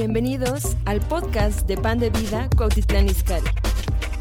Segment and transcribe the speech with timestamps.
[0.00, 3.48] Bienvenidos al podcast de Pan de Vida Cuautitlán Izcalli.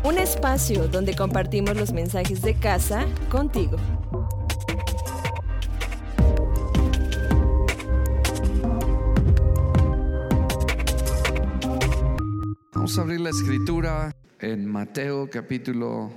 [0.03, 3.77] Un espacio donde compartimos los mensajes de casa contigo.
[12.73, 16.09] Vamos a abrir la escritura en Mateo capítulo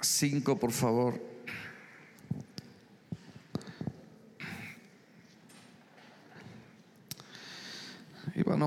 [0.00, 1.35] 5, por favor.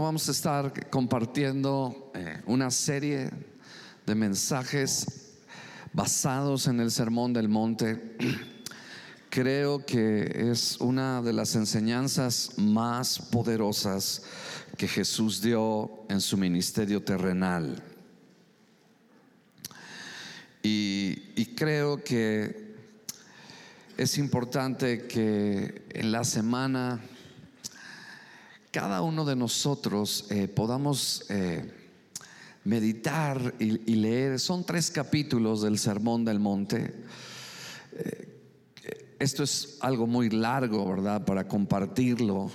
[0.02, 3.30] Vamos a estar compartiendo eh, una serie
[4.06, 5.36] de mensajes
[5.92, 8.16] basados en el Sermón del Monte.
[9.30, 14.24] Creo que es una de las enseñanzas más poderosas
[14.78, 17.84] que Jesús dio en su ministerio terrenal.
[20.64, 22.76] Y creo que
[23.98, 27.02] es importante que en la semana
[28.72, 31.74] cada uno de nosotros eh, podamos eh,
[32.64, 34.40] meditar y, leer.
[34.40, 36.94] Son tres capítulos del Sermón del Monte.
[37.94, 38.38] Eh,
[39.18, 41.26] esto es algo muy largo, ¿verdad?
[41.26, 42.52] Para compartirlo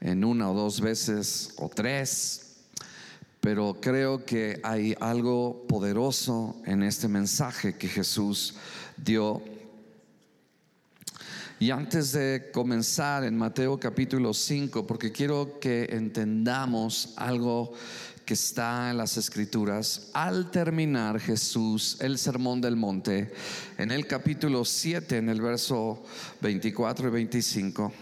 [0.00, 2.56] en una o dos veces o tres.
[3.40, 8.54] Pero creo que hay algo poderoso en este mensaje que Jesús
[8.96, 9.42] dio
[11.64, 17.72] y antes de comenzar en Mateo capítulo 5, porque quiero que entendamos algo
[18.26, 23.32] que está en las escrituras, al terminar Jesús el sermón del monte,
[23.78, 26.04] en el capítulo 7, en el verso
[26.42, 27.92] 24 y 25,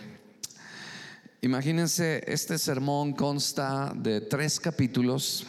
[1.43, 5.47] imagínense, este sermón consta de tres capítulos,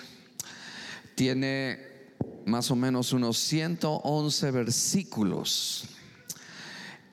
[1.16, 1.80] tiene
[2.46, 5.88] más o menos unos 111 versículos.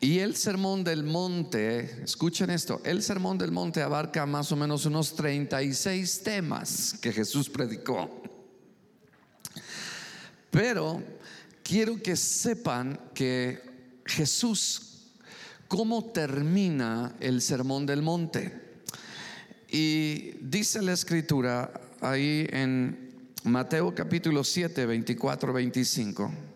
[0.02, 4.86] Y el sermón del monte, escuchen esto, el sermón del monte abarca más o menos
[4.86, 8.22] unos 36 temas que Jesús predicó.
[10.50, 11.02] Pero
[11.62, 13.60] quiero que sepan que
[14.06, 15.10] Jesús,
[15.68, 18.58] ¿cómo termina el sermón del monte?
[19.68, 23.10] Y dice la escritura ahí en
[23.44, 26.49] Mateo capítulo 7, 24, 25.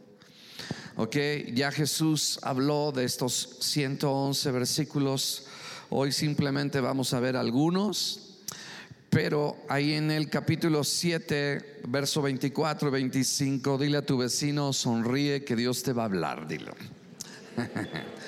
[0.96, 1.16] Ok,
[1.52, 5.46] ya Jesús habló de estos 111 versículos.
[5.90, 8.38] Hoy simplemente vamos a ver algunos,
[9.10, 15.44] pero ahí en el capítulo 7, verso 24 y 25, dile a tu vecino, sonríe
[15.44, 16.76] que Dios te va a hablar, dilo.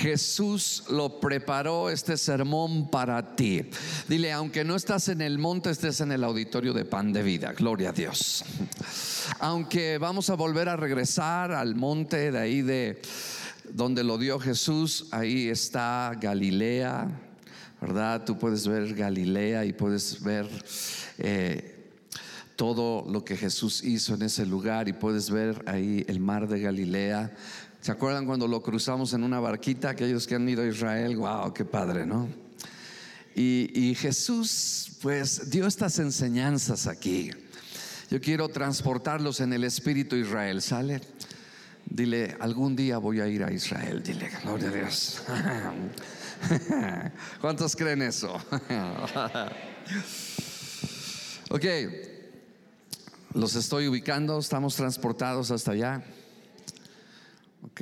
[0.00, 3.62] Jesús lo preparó este sermón para ti.
[4.08, 7.52] Dile, aunque no estás en el monte, estés en el auditorio de pan de vida.
[7.52, 8.44] Gloria a Dios.
[9.40, 13.02] Aunque vamos a volver a regresar al monte de ahí de
[13.70, 17.08] donde lo dio Jesús, ahí está Galilea,
[17.80, 18.24] ¿verdad?
[18.24, 20.48] Tú puedes ver Galilea y puedes ver...
[21.18, 21.78] Eh,
[22.56, 26.60] todo lo que Jesús hizo en ese lugar y puedes ver ahí el mar de
[26.60, 27.34] Galilea.
[27.82, 29.90] ¿Se acuerdan cuando lo cruzamos en una barquita?
[29.90, 32.28] Aquellos que han ido a Israel, wow, qué padre, ¿no?
[33.34, 37.32] Y, y Jesús pues dio estas enseñanzas aquí.
[38.08, 41.00] Yo quiero transportarlos en el espíritu Israel, ¿sale?
[41.84, 45.20] Dile, algún día voy a ir a Israel, dile, gloria a Dios.
[47.40, 48.32] ¿Cuántos creen eso?
[51.50, 51.64] ok,
[53.34, 56.04] los estoy ubicando, estamos transportados hasta allá.
[57.62, 57.80] Ok,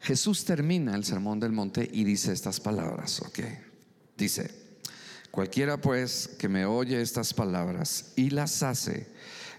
[0.00, 3.40] Jesús termina el sermón del monte y dice estas palabras, ok,
[4.16, 4.50] dice,
[5.30, 9.06] cualquiera pues que me oye estas palabras y las hace,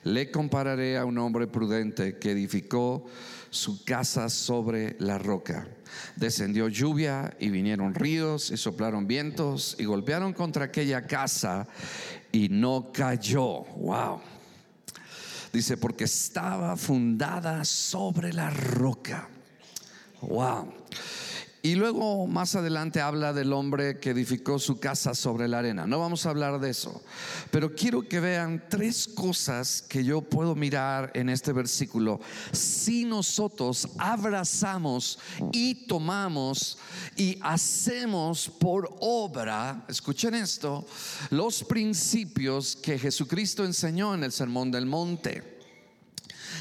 [0.03, 3.05] le compararé a un hombre prudente que edificó
[3.51, 5.67] su casa sobre la roca.
[6.15, 11.67] Descendió lluvia y vinieron ríos y soplaron vientos y golpearon contra aquella casa
[12.31, 13.63] y no cayó.
[13.77, 14.32] Wow.
[15.53, 19.29] Dice, porque estaba fundada sobre la roca.
[20.21, 20.73] Wow.
[21.65, 25.87] Y luego más adelante habla del hombre que edificó su casa sobre la arena.
[25.87, 27.01] No vamos a hablar de eso.
[27.51, 32.19] Pero quiero que vean tres cosas que yo puedo mirar en este versículo.
[32.51, 35.19] Si nosotros abrazamos
[35.53, 36.77] y tomamos
[37.15, 40.85] y hacemos por obra, escuchen esto,
[41.29, 45.52] los principios que Jesucristo enseñó en el Sermón del Monte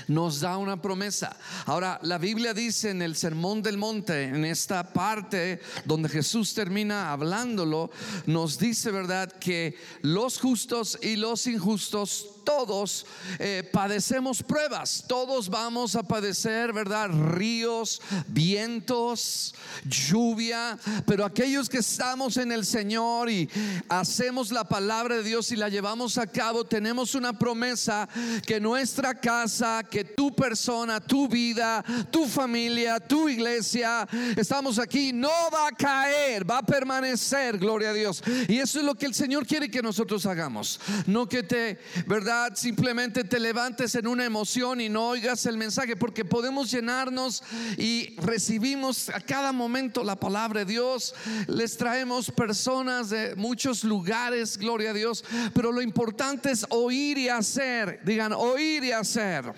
[0.09, 1.37] nos da una promesa.
[1.67, 7.13] Ahora, la Biblia dice en el Sermón del Monte, en esta parte donde Jesús termina
[7.13, 7.91] hablándolo,
[8.27, 13.07] nos dice, ¿verdad?, que los justos y los injustos todos
[13.39, 17.09] eh, padecemos pruebas, todos vamos a padecer, ¿verdad?
[17.11, 19.55] Ríos, vientos,
[19.85, 23.49] lluvia, pero aquellos que estamos en el Señor y
[23.89, 28.09] hacemos la palabra de Dios y la llevamos a cabo, tenemos una promesa
[28.47, 35.31] que nuestra casa, que tu persona, tu vida, tu familia, tu iglesia, estamos aquí, no
[35.53, 38.23] va a caer, va a permanecer, gloria a Dios.
[38.49, 40.81] Y eso es lo que el Señor quiere que nosotros hagamos.
[41.07, 42.32] No que te, ¿verdad?
[42.55, 47.43] Simplemente te levantes en una emoción y no oigas el mensaje, porque podemos llenarnos
[47.77, 51.15] y recibimos a cada momento la palabra de Dios.
[51.47, 55.25] Les traemos personas de muchos lugares, gloria a Dios.
[55.55, 58.01] Pero lo importante es oír y hacer.
[58.05, 59.53] Digan, oír y hacer.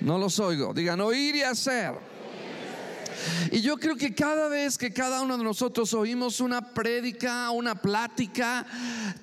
[0.00, 0.74] No los oigo.
[0.74, 2.09] Digan, oír y hacer.
[3.50, 7.74] Y yo creo que cada vez que cada uno de nosotros oímos una prédica, una
[7.74, 8.66] plática,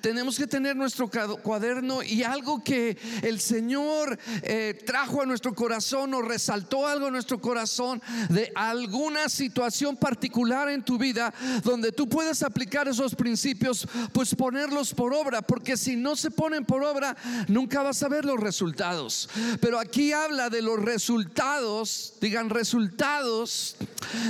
[0.00, 1.10] tenemos que tener nuestro
[1.42, 7.14] cuaderno y algo que el Señor eh, trajo a nuestro corazón o resaltó algo en
[7.14, 11.32] nuestro corazón de alguna situación particular en tu vida
[11.64, 16.64] donde tú puedes aplicar esos principios, pues ponerlos por obra, porque si no se ponen
[16.64, 17.16] por obra,
[17.48, 19.28] nunca vas a ver los resultados.
[19.60, 23.76] Pero aquí habla de los resultados, digan resultados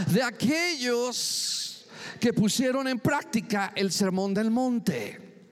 [0.09, 1.87] de aquellos
[2.21, 5.47] que pusieron en práctica el sermón del monte.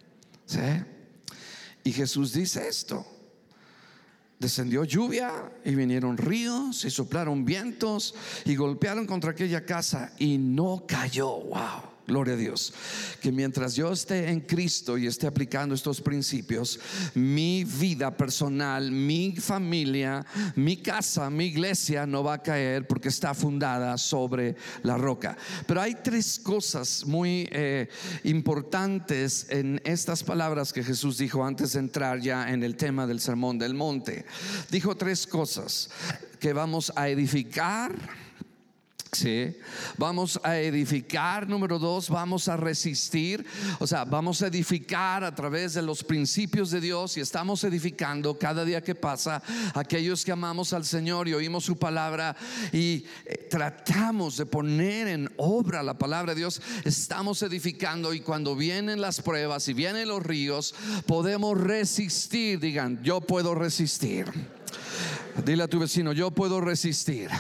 [1.85, 3.07] Y Jesús dice esto.
[4.39, 8.15] Descendió lluvia y vinieron ríos y soplaron vientos
[8.45, 11.29] y golpearon contra aquella casa y no cayó.
[11.29, 11.96] Wow.
[12.07, 12.73] Gloria a Dios.
[13.21, 16.79] Que mientras yo esté en Cristo y esté aplicando estos principios,
[17.15, 20.25] mi vida personal, mi familia,
[20.55, 25.37] mi casa, mi iglesia no va a caer porque está fundada sobre la roca.
[25.67, 27.89] Pero hay tres cosas muy eh,
[28.23, 33.21] importantes en estas palabras que Jesús dijo antes de entrar ya en el tema del
[33.21, 34.25] sermón del monte.
[34.71, 35.91] Dijo tres cosas
[36.39, 38.26] que vamos a edificar
[39.13, 39.57] Sí.
[39.97, 43.47] Vamos a edificar, número dos, vamos a resistir,
[43.79, 48.39] o sea, vamos a edificar a través de los principios de Dios y estamos edificando
[48.39, 49.43] cada día que pasa
[49.75, 52.37] aquellos que amamos al Señor y oímos su palabra
[52.73, 58.57] y eh, tratamos de poner en obra la palabra de Dios, estamos edificando y cuando
[58.57, 60.75] vienen las pruebas y vienen los ríos,
[61.07, 64.27] podemos resistir, digan, yo puedo resistir.
[65.45, 67.31] Dile a tu vecino, yo puedo resistir.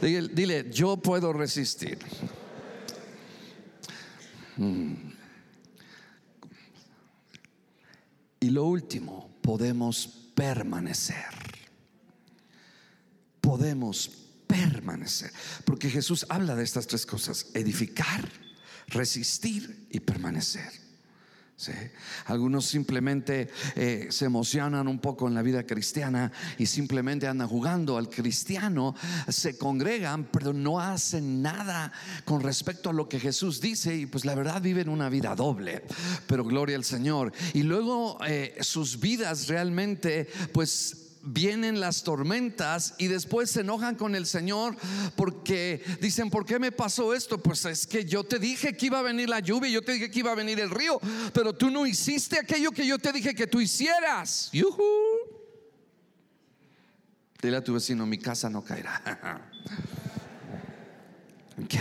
[0.00, 1.98] Dile, yo puedo resistir.
[4.56, 4.94] Mm.
[8.40, 11.24] Y lo último, podemos permanecer.
[13.40, 14.10] Podemos
[14.46, 15.30] permanecer.
[15.64, 18.28] Porque Jesús habla de estas tres cosas, edificar,
[18.88, 20.81] resistir y permanecer.
[22.26, 27.98] Algunos simplemente eh, se emocionan un poco en la vida cristiana y simplemente andan jugando
[27.98, 28.96] al cristiano,
[29.28, 31.92] se congregan, pero no hacen nada
[32.24, 35.84] con respecto a lo que Jesús dice y pues la verdad viven una vida doble,
[36.26, 37.32] pero gloria al Señor.
[37.54, 44.14] Y luego eh, sus vidas realmente pues vienen las tormentas y después se enojan con
[44.14, 44.76] el Señor
[45.16, 47.38] porque dicen, ¿por qué me pasó esto?
[47.38, 50.10] Pues es que yo te dije que iba a venir la lluvia, yo te dije
[50.10, 51.00] que iba a venir el río,
[51.32, 54.50] pero tú no hiciste aquello que yo te dije que tú hicieras.
[57.40, 59.50] Dile a tu vecino, mi casa no caerá.
[61.64, 61.74] ok.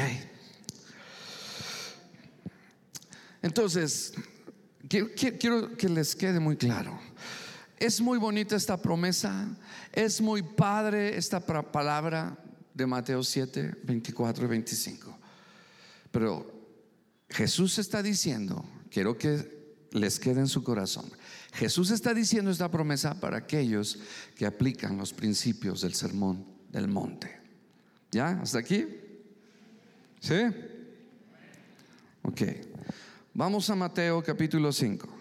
[3.43, 4.13] Entonces,
[4.87, 7.10] quiero que les quede muy claro
[7.81, 9.57] es muy bonita esta promesa,
[9.91, 12.37] es muy padre esta palabra
[12.75, 15.17] de Mateo 7, 24 y 25.
[16.11, 16.45] Pero
[17.27, 21.11] Jesús está diciendo, quiero que les quede en su corazón,
[21.53, 23.97] Jesús está diciendo esta promesa para aquellos
[24.35, 27.35] que aplican los principios del sermón del monte.
[28.11, 28.39] ¿Ya?
[28.41, 28.85] ¿Hasta aquí?
[30.19, 30.35] ¿Sí?
[32.21, 32.41] Ok.
[33.33, 35.20] Vamos a Mateo capítulo 5.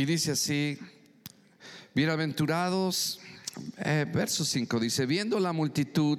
[0.00, 0.78] Y dice así,
[1.94, 3.20] bienaventurados,
[3.76, 6.18] eh, verso 5, dice, viendo la multitud,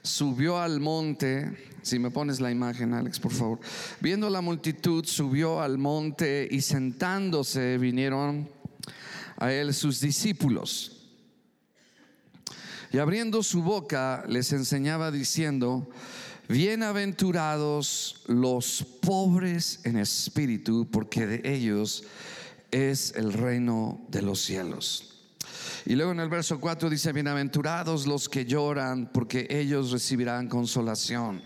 [0.00, 3.60] subió al monte, si me pones la imagen, Alex, por favor,
[4.00, 8.48] viendo la multitud, subió al monte y sentándose vinieron
[9.36, 11.10] a él sus discípulos.
[12.90, 15.90] Y abriendo su boca les enseñaba diciendo,
[16.48, 22.04] bienaventurados los pobres en espíritu, porque de ellos
[22.70, 25.14] es el reino de los cielos.
[25.86, 31.42] Y luego en el verso 4 dice, bienaventurados los que lloran, porque ellos recibirán consolación.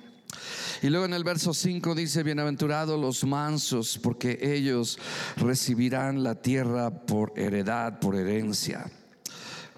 [0.82, 4.98] Y luego en el verso 5 dice, bienaventurados los mansos, porque ellos
[5.36, 8.90] recibirán la tierra por heredad, por herencia.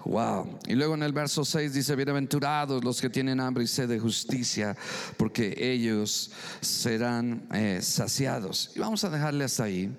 [0.05, 0.59] Wow.
[0.67, 3.99] Y luego en el verso 6 dice, bienaventurados los que tienen hambre y sed de
[3.99, 4.75] justicia,
[5.17, 8.71] porque ellos serán eh, saciados.
[8.75, 9.95] Y vamos a dejarle hasta ahí.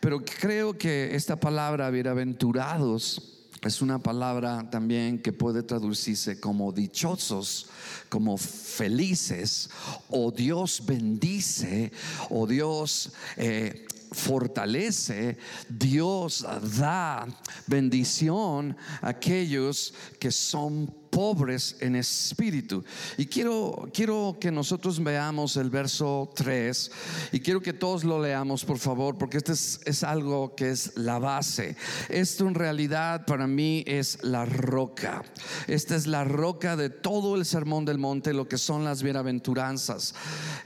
[0.00, 7.66] Pero creo que esta palabra, bienaventurados, es una palabra también que puede traducirse como dichosos,
[8.08, 9.68] como felices,
[10.08, 11.90] o Dios bendice,
[12.30, 15.38] o Dios eh, fortalece,
[15.68, 16.46] Dios
[16.78, 17.26] da
[17.66, 22.84] bendición a aquellos que son pobres en espíritu.
[23.16, 26.90] Y quiero, quiero que nosotros veamos el verso 3
[27.32, 31.18] y quiero que todos lo leamos, por favor, porque este es, algo que es la
[31.18, 31.76] base.
[32.08, 35.22] Esto en realidad para mí es la roca.
[35.66, 40.14] Esta es la roca de todo el sermón del monte, lo que son las bienaventuranzas.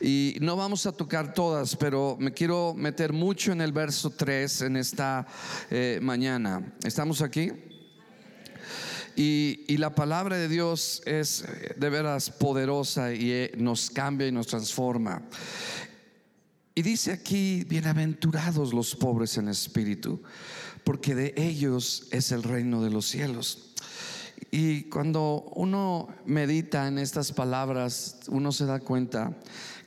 [0.00, 4.62] Y no vamos a tocar todas, pero me quiero meter mucho en el verso 3
[4.62, 5.26] en esta
[5.70, 6.72] eh, mañana.
[6.84, 7.71] ¿Estamos aquí?
[9.16, 14.32] Y, la palabra de Dios es eh, de veras poderosa y eh, nos cambia y
[14.32, 15.22] nos transforma.
[16.74, 20.22] Y dice aquí, bienaventurados los pobres en espíritu,
[20.84, 23.74] porque de ellos es el reino de los cielos.
[24.50, 29.36] Y cuando uno medita en estas palabras, uno se da cuenta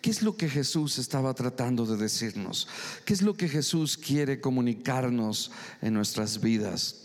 [0.05, 2.67] ¿Qué es lo que Jesús estaba tratando de decirnos?
[3.05, 5.49] ¿Qué es lo que Jesús quiere comunicarnos
[5.81, 7.04] en nuestras vidas?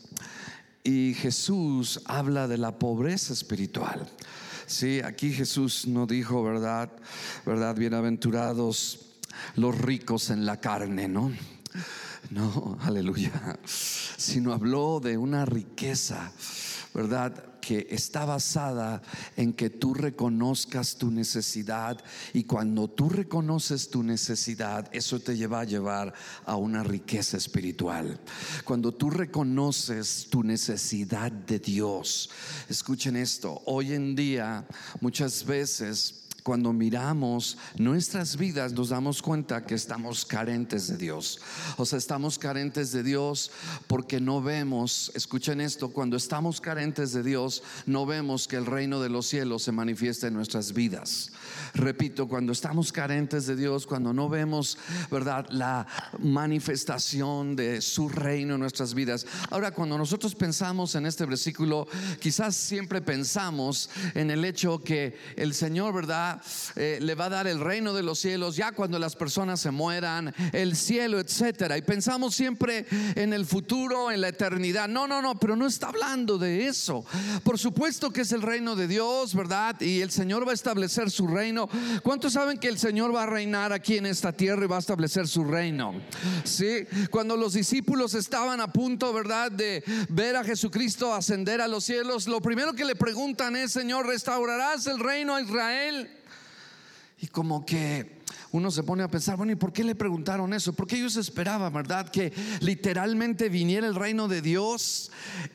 [0.82, 4.08] Y Jesús habla de la pobreza espiritual.
[4.66, 6.90] Sí, aquí Jesús no dijo, ¿verdad?
[7.44, 7.74] ¿Verdad?
[7.76, 9.00] Bienaventurados
[9.56, 11.32] los ricos en la carne, ¿no?
[12.30, 13.58] No, aleluya.
[13.66, 16.32] Sino habló de una riqueza,
[16.94, 17.50] ¿verdad?
[17.60, 19.02] que está basada
[19.36, 25.60] en que tú reconozcas tu necesidad y cuando tú reconoces tu necesidad, eso te lleva
[25.60, 26.12] a llevar
[26.46, 28.18] a una riqueza espiritual.
[28.64, 32.30] Cuando tú reconoces tu necesidad de Dios,
[32.68, 34.66] escuchen esto, hoy en día
[35.00, 41.40] muchas veces cuando miramos nuestras vidas nos damos cuenta que estamos carentes de Dios.
[41.76, 43.50] O sea, estamos carentes de Dios
[43.86, 49.00] porque no vemos, escuchen esto, cuando estamos carentes de Dios, no vemos que el reino
[49.00, 51.32] de los cielos se manifiesta en nuestras vidas.
[51.74, 54.78] Repito, cuando estamos carentes de Dios, cuando no vemos,
[55.10, 55.86] ¿verdad?, la
[56.18, 59.26] manifestación de su reino en nuestras vidas.
[59.50, 61.86] Ahora, cuando nosotros pensamos en este versículo,
[62.20, 66.39] quizás siempre pensamos en el hecho que el Señor, ¿verdad?,
[66.76, 69.70] eh, le va a dar el reino de los cielos ya cuando las personas se
[69.70, 71.76] mueran, el cielo, etcétera.
[71.78, 74.88] Y pensamos siempre en el futuro, en la eternidad.
[74.88, 77.04] No, no, no, pero no está hablando de eso.
[77.42, 79.80] Por supuesto que es el reino de Dios, ¿verdad?
[79.80, 81.68] Y el Señor va a establecer su reino
[82.02, 84.80] ¿Cuántos saben que el Señor va a reinar aquí en esta tierra y va a
[84.80, 86.00] establecer su reino?
[86.44, 91.84] Sí, cuando los discípulos estaban a punto, ¿verdad?, de ver a Jesucristo ascender a los
[91.84, 96.10] cielos, lo primero que le preguntan es, Señor, ¿restaurarás el reino a Israel?
[97.20, 98.20] Y como que
[98.52, 100.72] uno se pone a pensar, bueno, ¿y por qué le preguntaron eso?
[100.72, 102.08] Porque ellos esperaban, ¿verdad?
[102.10, 105.10] Que literalmente viniera el reino de Dios.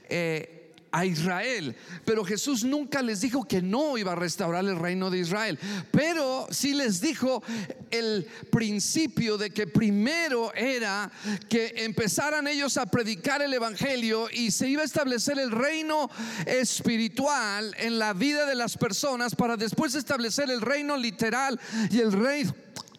[0.10, 0.55] Eh,
[0.96, 1.76] a Israel.
[2.06, 5.60] Pero Jesús nunca les dijo que no iba a restaurar el reino de Israel.
[5.92, 7.44] Pero sí les dijo
[7.92, 11.12] el principio de que primero era
[11.50, 16.10] que empezaran ellos a predicar el Evangelio y se iba a establecer el reino
[16.46, 21.60] espiritual en la vida de las personas para después establecer el reino literal
[21.92, 22.56] y el reino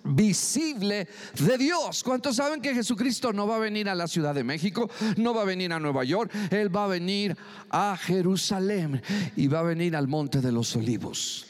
[0.06, 1.08] visible
[1.38, 2.02] de Dios.
[2.02, 4.90] ¿Cuántos saben que Jesucristo no va a venir a la Ciudad de México?
[5.16, 6.32] No va a venir a Nueva York.
[6.50, 7.36] Él va a venir
[7.70, 9.02] a Jerusalén
[9.36, 11.46] y va a venir al Monte de los Olivos.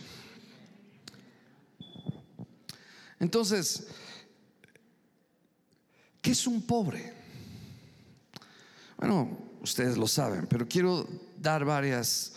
[3.18, 3.88] Entonces,
[6.20, 7.14] ¿qué es un pobre?
[8.98, 11.06] Bueno, ustedes lo saben, pero quiero
[11.38, 12.34] dar varias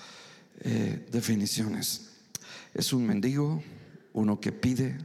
[0.62, 2.10] eh, definiciones.
[2.74, 3.64] Es un mendigo,
[4.14, 4.98] uno que pide,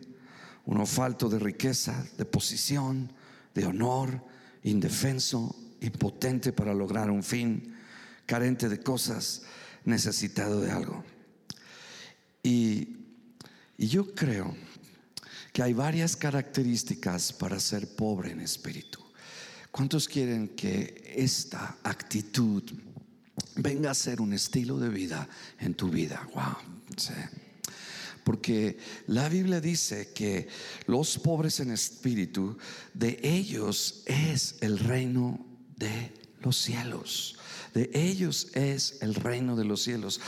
[0.66, 3.12] uno falto de riqueza, de posición,
[3.54, 4.20] de honor,
[4.62, 7.74] indefenso, impotente para lograr un fin,
[8.26, 9.42] carente de cosas,
[9.84, 11.04] necesitado de algo.
[12.42, 13.00] Y,
[13.76, 14.56] yo creo
[15.52, 19.00] que hay varias características para ser pobre en espíritu.
[19.72, 22.62] ¿Cuántos quieren que esta actitud
[23.56, 25.28] venga a ser un estilo de vida
[25.58, 26.26] en tu vida?
[26.34, 27.43] Wow.
[28.24, 30.48] Porque la Biblia dice que
[30.86, 32.56] los pobres en espíritu,
[32.94, 35.44] de ellos es el reino
[35.76, 37.36] de los cielos.
[37.74, 40.20] De ellos es el reino de los cielos.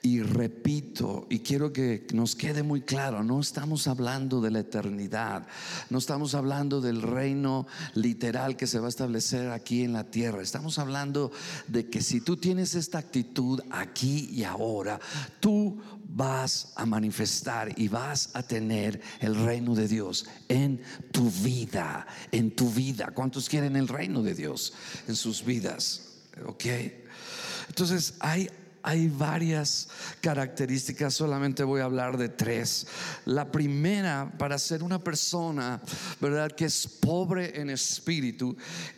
[0.00, 5.48] Y repito, y quiero que nos quede muy claro, no estamos hablando de la eternidad,
[5.90, 10.40] no estamos hablando del reino literal que se va a establecer aquí en la tierra,
[10.40, 11.32] estamos hablando
[11.66, 15.00] de que si tú tienes esta actitud aquí y ahora,
[15.40, 22.06] tú vas a manifestar y vas a tener el reino de Dios en tu vida,
[22.32, 23.12] en tu vida.
[23.14, 24.72] ¿Cuántos quieren el reino de Dios
[25.06, 26.08] en sus vidas?
[26.46, 26.64] ¿Ok?
[27.68, 28.48] Entonces hay
[28.82, 29.88] hay varias
[30.20, 32.86] características, solamente voy a hablar de tres.
[33.24, 35.80] La primera, para ser una persona,
[36.20, 38.56] ¿verdad?, que es pobre en espíritu,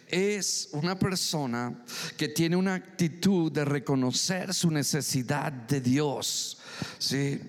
[0.09, 1.85] es una persona
[2.17, 6.59] que tiene una actitud de reconocer su necesidad de Dios.
[6.99, 7.41] ¿Sí?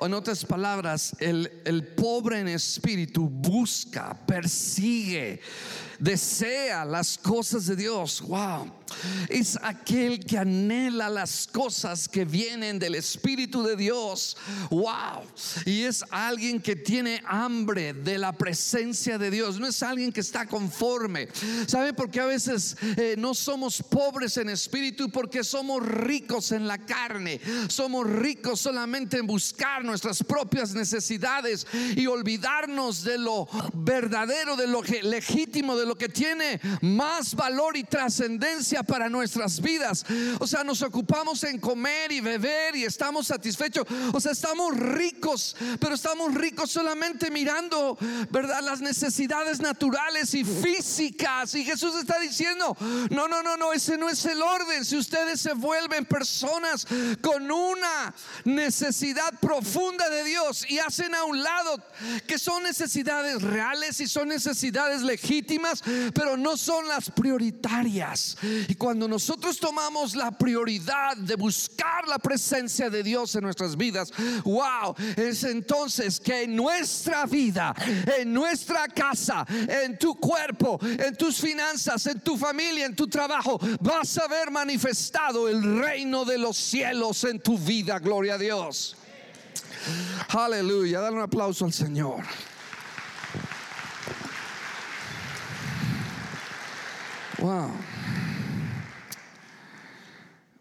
[0.00, 5.40] En otras palabras, el, el pobre en espíritu busca, persigue,
[5.98, 8.20] desea las cosas de Dios.
[8.22, 8.83] Wow.
[9.28, 14.36] Es aquel que anhela las cosas que vienen del Espíritu de Dios.
[14.70, 15.22] Wow.
[15.66, 19.58] Y es alguien que tiene hambre de la presencia de Dios.
[19.58, 21.28] No es alguien que está conforme.
[21.66, 25.10] ¿Sabe por qué a veces eh, no somos pobres en espíritu?
[25.10, 27.40] Porque somos ricos en la carne.
[27.68, 34.82] Somos ricos solamente en buscar nuestras propias necesidades y olvidarnos de lo verdadero, de lo
[34.82, 40.04] legítimo, de lo que tiene más valor y trascendencia nuestras vidas.
[40.38, 43.86] O sea, nos ocupamos en comer y beber y estamos satisfechos.
[44.12, 47.98] O sea, estamos ricos, pero estamos ricos solamente mirando,
[48.30, 48.60] ¿verdad?
[48.62, 51.54] Las necesidades naturales y físicas.
[51.54, 52.76] Y Jesús está diciendo,
[53.10, 54.84] no, no, no, no, ese no es el orden.
[54.84, 56.86] Si ustedes se vuelven personas
[57.20, 61.82] con una necesidad profunda de Dios y hacen a un lado
[62.26, 65.82] que son necesidades reales y son necesidades legítimas,
[66.14, 68.36] pero no son las prioritarias.
[68.84, 74.12] Cuando nosotros tomamos la prioridad de buscar la presencia de Dios en nuestras vidas,
[74.44, 77.74] wow, es entonces que en nuestra vida,
[78.18, 83.58] en nuestra casa, en tu cuerpo, en tus finanzas, en tu familia, en tu trabajo,
[83.80, 87.98] vas a ver manifestado el reino de los cielos en tu vida.
[87.98, 88.98] Gloria a Dios.
[90.28, 91.00] Aleluya.
[91.00, 92.22] Dale un aplauso al Señor.
[97.38, 97.93] Wow.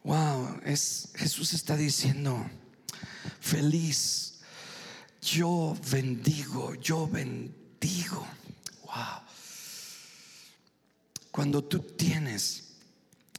[0.03, 2.45] Wow, es Jesús está diciendo,
[3.39, 4.39] feliz,
[5.21, 8.27] yo bendigo, yo bendigo.
[8.83, 9.21] Wow.
[11.31, 12.73] Cuando tú tienes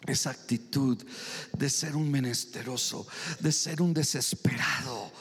[0.07, 1.05] esa actitud
[1.53, 3.07] de ser un menesteroso,
[3.40, 5.12] de ser un desesperado,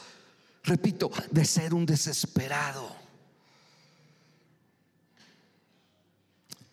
[0.62, 2.96] repito, de ser un desesperado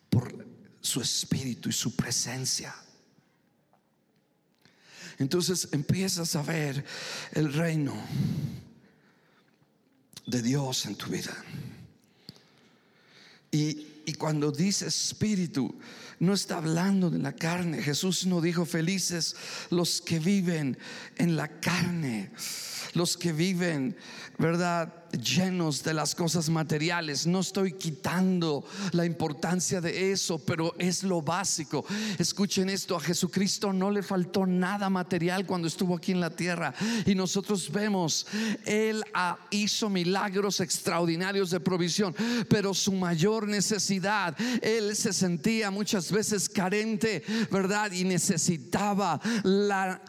[0.10, 0.46] por
[0.80, 2.74] su espíritu y su presencia
[5.22, 6.84] entonces empiezas a ver
[7.34, 7.94] el reino
[10.26, 11.36] de Dios en tu vida.
[13.52, 15.74] Y, cuando dice espíritu,
[16.20, 17.82] no está hablando de la carne.
[17.82, 19.36] Jesús no dijo felices
[19.70, 20.78] los que viven
[21.16, 22.32] en la carne,
[22.94, 23.96] los que viven,
[24.38, 25.02] ¿verdad?
[25.12, 27.28] llenos de las cosas materiales.
[27.28, 31.86] No estoy quitando la importancia de eso, pero es lo básico.
[32.18, 36.74] Escuchen esto, a Jesucristo no le faltó nada material cuando estuvo aquí en la tierra.
[37.06, 38.28] Y nosotros vemos,
[38.66, 39.04] Él
[39.50, 42.16] hizo milagros extraordinarios de provisión,
[42.50, 47.92] pero su mayor necesidad, Él se sentía muchas veces carente, ¿verdad?
[47.92, 50.02] Y necesitaba la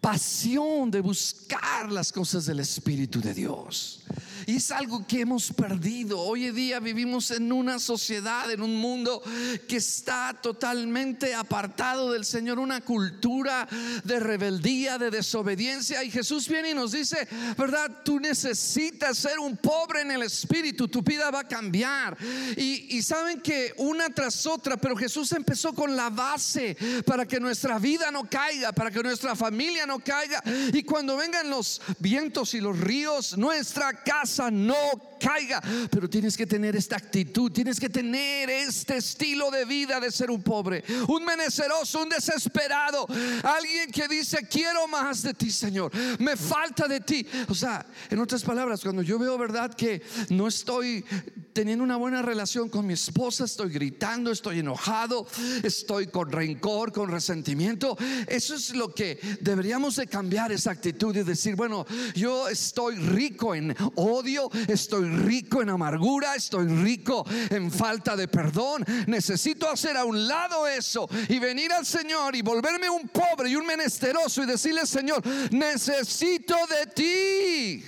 [0.00, 4.00] pasión de buscar las cosas del Espíritu de Dios.
[4.46, 6.20] Y es algo que hemos perdido.
[6.20, 9.20] Hoy en día vivimos en una sociedad, en un mundo
[9.66, 13.66] que está totalmente apartado del Señor, una cultura
[14.04, 16.04] de rebeldía, de desobediencia.
[16.04, 17.26] Y Jesús viene y nos dice,
[17.58, 18.04] ¿verdad?
[18.04, 22.16] Tú necesitas ser un pobre en el espíritu, tu vida va a cambiar.
[22.56, 27.40] Y, y saben que una tras otra, pero Jesús empezó con la base para que
[27.40, 30.40] nuestra vida no caiga, para que nuestra familia no caiga.
[30.72, 35.62] Y cuando vengan los vientos y los ríos, nuestra casa no caiga.
[35.90, 40.30] Pero tienes que tener esta actitud, tienes que tener este estilo de vida de ser
[40.30, 43.06] un pobre, un menesteroso, un desesperado,
[43.42, 47.26] alguien que dice, quiero más de ti, Señor, me falta de ti.
[47.48, 51.04] O sea, en otras palabras, cuando yo veo verdad que no estoy
[51.52, 55.26] teniendo una buena relación con mi esposa, estoy gritando, estoy enojado,
[55.62, 57.96] estoy con rencor, con resentimiento.
[58.26, 63.54] Eso es lo que deberíamos de cambiar esa actitud y decir, bueno, yo estoy rico
[63.54, 68.84] en odio, estoy rico en amargura, estoy rico en falta de perdón.
[69.06, 73.56] Necesito hacer a un lado eso y venir al Señor y volverme un pobre y
[73.56, 77.84] un menesteroso y decirle, Señor, necesito de ti.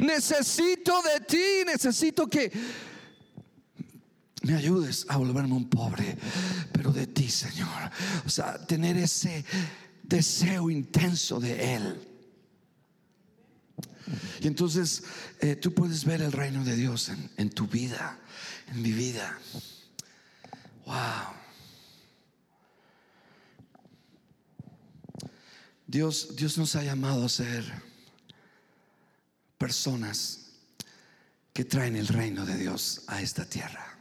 [0.00, 2.52] Necesito de ti, necesito que
[4.42, 6.16] me ayudes a volverme un pobre,
[6.72, 7.90] pero de ti, Señor.
[8.24, 9.44] O sea, tener ese
[10.04, 12.05] deseo intenso de Él.
[14.40, 15.02] Y entonces
[15.40, 18.18] eh, tú puedes ver el reino de Dios en, en tu vida,
[18.68, 19.38] en mi vida.
[20.84, 21.34] Wow.
[25.86, 27.64] Dios, Dios nos ha llamado a ser
[29.58, 30.50] personas
[31.52, 33.98] que traen el reino de Dios a esta tierra.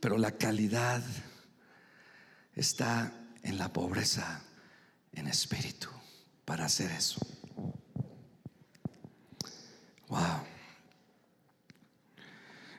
[0.00, 1.02] Pero la calidad
[2.54, 4.42] está en la pobreza
[5.12, 5.88] en espíritu
[6.44, 7.20] para hacer eso.
[10.08, 10.44] Wow.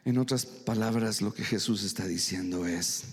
[0.05, 3.03] En otras palabras, lo que Jesús está diciendo es,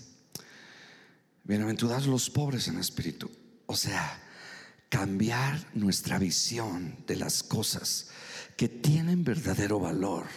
[1.43, 3.31] bienaventurados los pobres en espíritu.
[3.65, 4.21] O sea,
[4.89, 8.09] cambiar nuestra visión de las cosas
[8.55, 10.27] que tienen verdadero valor.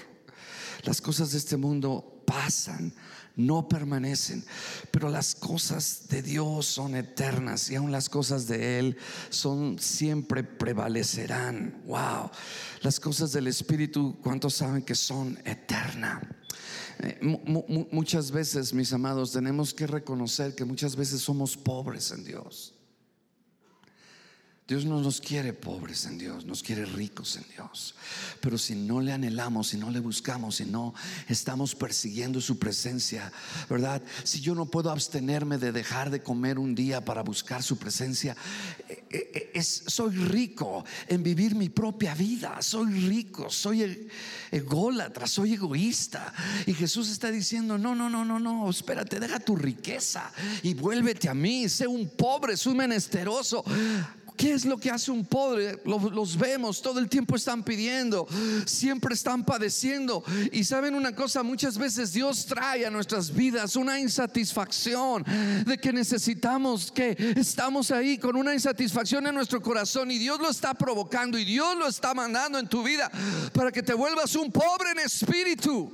[0.83, 2.93] Las cosas de este mundo pasan,
[3.37, 4.45] no permanecen,
[4.91, 8.97] pero las cosas de Dios son eternas y aún las cosas de Él
[9.31, 11.83] son siempre prevalecerán.
[11.87, 12.31] Wow,
[12.83, 16.23] las cosas del Espíritu, ¿cuántos saben que son eternas?
[16.99, 17.19] Eh,
[17.91, 22.76] muchas veces, mis amados, tenemos que reconocer que muchas veces somos pobres en Dios.
[24.69, 27.95] Dios no nos quiere pobres en Dios, nos quiere ricos en Dios.
[28.41, 30.93] Pero si no le anhelamos, si no le buscamos, si no
[31.29, 33.31] estamos persiguiendo su presencia,
[33.71, 34.03] ¿verdad?
[34.25, 38.37] Si yo no puedo abstenerme de dejar de comer un día para buscar su presencia,
[38.89, 44.09] eh, eh, es, soy rico en vivir mi propia vida, soy rico, soy e,
[44.51, 46.35] ególatra, soy egoísta.
[46.67, 50.33] Y Jesús está diciendo, no, no, no, no, no, espérate, deja tu riqueza
[50.65, 53.65] y vuélvete a mí, sé un pobre, soy menesteroso
[54.37, 55.81] ¿Qué es lo que hace un pobre?
[55.85, 58.27] Los, vemos, todo el tiempo están pidiendo,
[58.67, 60.23] siempre están padeciendo.
[60.53, 65.25] Y saben una cosa, muchas veces Dios trae a nuestras vidas una insatisfacción
[65.65, 70.51] de que necesitamos, que estamos ahí con una insatisfacción en nuestro corazón y Dios lo
[70.51, 73.11] está provocando y Dios lo está mandando en tu vida
[73.53, 75.93] para que te vuelvas un pobre en espíritu.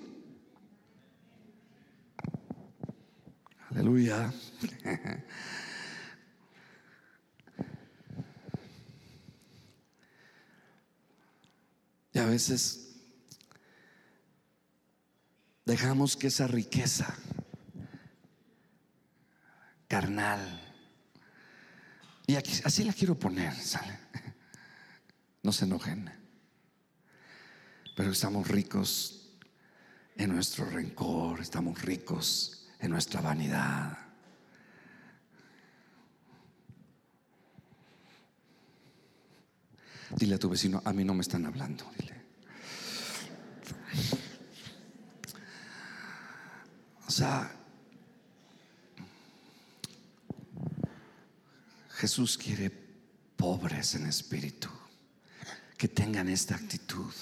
[3.70, 4.32] Aleluya.
[12.12, 12.96] Y a veces
[15.64, 17.14] dejamos que esa riqueza
[19.88, 20.60] carnal,
[22.26, 23.98] y aquí, así la quiero poner, ¿sale?
[25.42, 26.10] No se enojen,
[27.96, 29.30] pero estamos ricos
[30.16, 34.01] en nuestro rencor, estamos ricos en nuestra vanidad.
[40.16, 41.84] Dile a tu vecino, a mí no me están hablando.
[47.06, 47.54] O sea,
[51.90, 52.70] Jesús quiere
[53.36, 54.68] pobres en espíritu,
[55.76, 57.12] que tengan esta actitud.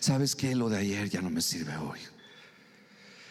[0.00, 1.98] ¿Sabes que Lo de ayer ya no me sirve hoy.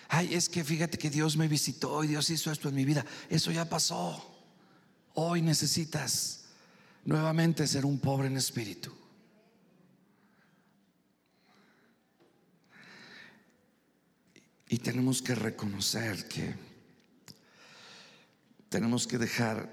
[0.10, 3.06] Ay, es que fíjate que Dios me visitó y Dios hizo esto en mi vida.
[3.30, 4.24] Eso ya pasó.
[5.13, 6.44] Hoy necesitas
[7.06, 8.91] nuevamente ser un pobre en espíritu.
[14.68, 16.56] Y tenemos que reconocer que
[18.70, 19.72] tenemos que dejar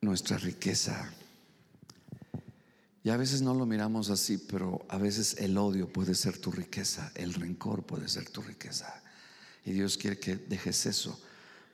[0.00, 1.12] nuestra riqueza.
[3.02, 6.52] Y a veces no lo miramos así, pero a veces el odio puede ser tu
[6.52, 9.02] riqueza, el rencor puede ser tu riqueza.
[9.64, 11.20] Y Dios quiere que dejes eso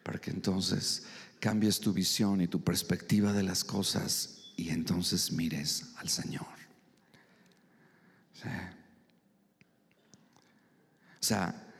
[0.06, 1.02] para que entonces
[1.40, 6.46] cambies tu visión y tu perspectiva de las cosas y entonces mires al Señor.
[11.20, 11.72] O sea,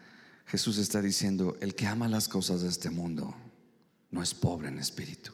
[0.47, 3.33] Jesús está diciendo, el que ama las cosas de este mundo
[4.11, 5.33] no es pobre en espíritu.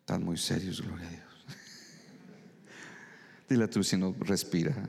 [0.00, 1.29] Están muy serios, gloria a Dios.
[3.50, 4.88] Dile a tu no respira.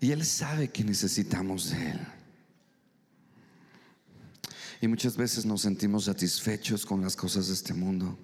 [0.00, 2.00] Y Él sabe que necesitamos de Él.
[4.80, 8.18] Y muchas veces nos sentimos satisfechos con las cosas de este mundo.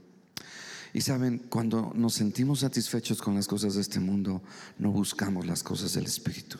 [0.92, 4.42] Y saben, cuando nos sentimos satisfechos con las cosas de este mundo,
[4.76, 6.58] no buscamos las cosas del Espíritu.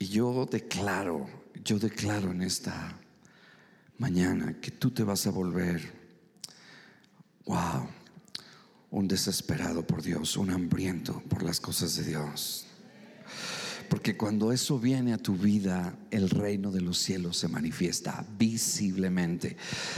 [0.00, 2.96] Y yo declaro, yo declaro en esta
[3.98, 5.92] mañana que tú te vas a volver,
[7.46, 7.88] wow,
[8.90, 12.66] un desesperado por Dios, un hambriento por las cosas de Dios.
[13.88, 19.56] Porque cuando eso viene a tu vida, el reino de los cielos se manifiesta visiblemente.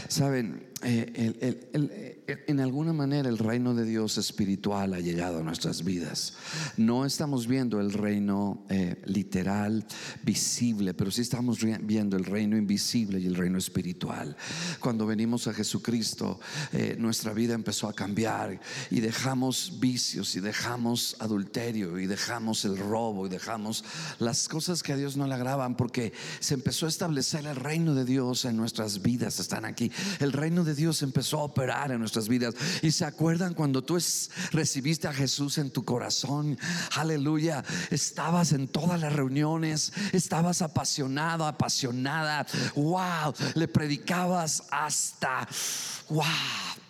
[0.09, 6.35] Saben, eh, en alguna manera el reino de Dios espiritual ha llegado a nuestras vidas.
[6.77, 9.87] No estamos viendo el reino eh, literal,
[10.23, 14.37] visible, pero sí estamos viendo el reino invisible y el reino espiritual.
[14.81, 16.41] Cuando venimos a Jesucristo,
[16.73, 22.77] eh, nuestra vida empezó a cambiar y dejamos vicios y dejamos adulterio y dejamos el
[22.77, 23.85] robo y dejamos
[24.19, 27.95] las cosas que a Dios no le agravan porque se empezó a establecer el reino
[27.95, 29.41] de Dios en nuestras vidas.
[29.41, 29.91] Están aquí.
[30.21, 32.55] El reino de Dios empezó a operar en nuestras vidas.
[32.83, 33.99] Y se acuerdan cuando tú
[34.51, 36.59] recibiste a Jesús en tu corazón,
[36.97, 45.49] aleluya, estabas en todas las reuniones, estabas apasionado, apasionada, wow, le predicabas hasta,
[46.09, 46.84] wow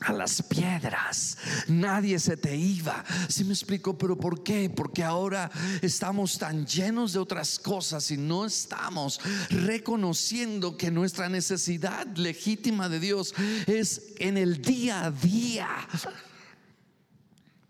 [0.00, 1.36] a las piedras.
[1.68, 3.04] Nadie se te iba.
[3.28, 4.70] Si me explico, pero ¿por qué?
[4.70, 5.50] Porque ahora
[5.82, 13.00] estamos tan llenos de otras cosas y no estamos reconociendo que nuestra necesidad legítima de
[13.00, 13.34] Dios
[13.66, 15.68] es en el día a día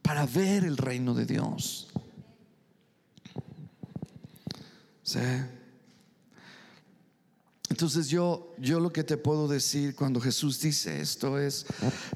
[0.02, 1.88] para ver el reino de Dios.
[5.02, 5.18] ¿Sí?
[7.68, 11.66] Entonces yo, yo lo que te puedo decir cuando Jesús dice esto es,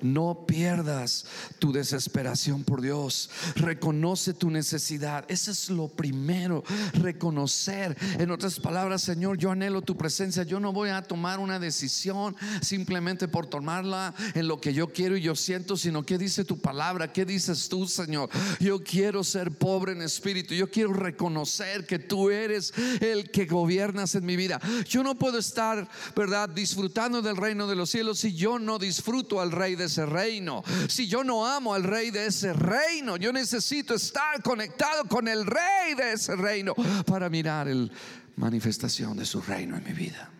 [0.02, 1.24] no pierdas
[1.58, 5.24] tu desesperación por Dios, reconoce tu necesidad.
[5.28, 7.96] Eso es lo primero, reconocer.
[8.18, 10.42] En otras palabras, Señor, yo anhelo tu presencia.
[10.42, 15.16] Yo no voy a tomar una decisión simplemente por tomarla en lo que yo quiero
[15.16, 18.28] y yo siento, sino que dice tu palabra, qué dices tú, Señor.
[18.60, 24.14] Yo quiero ser pobre en espíritu, yo quiero reconocer que tú eres el que gobiernas
[24.14, 24.60] en mi vida.
[24.88, 29.40] Yo no puedo estar, ¿verdad?, disfrutando del reino de los cielos si yo no disfruto
[29.40, 30.62] al rey de ese reino.
[30.88, 35.46] Si yo no amo al rey de ese reino, yo necesito estar conectado con el
[35.46, 36.74] rey de ese reino
[37.06, 37.88] para mirar la
[38.36, 40.30] manifestación de su reino en mi vida.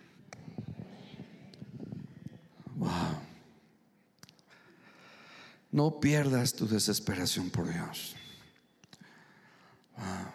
[2.76, 3.20] Wow.
[5.70, 8.16] No pierdas tu desesperación por Dios.
[9.96, 10.33] Wow.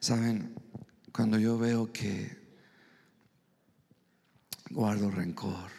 [0.00, 0.54] Saben,
[1.12, 2.38] cuando yo veo que
[4.70, 5.70] guardo rencor,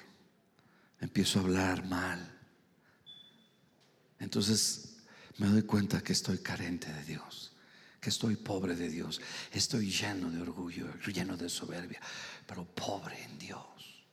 [0.99, 2.39] empiezo a hablar mal,
[4.19, 4.97] entonces
[5.37, 7.53] me doy cuenta que estoy carente de Dios,
[7.99, 12.01] que estoy pobre de Dios, estoy lleno de orgullo, lleno de soberbia,
[12.45, 14.05] pero pobre en Dios.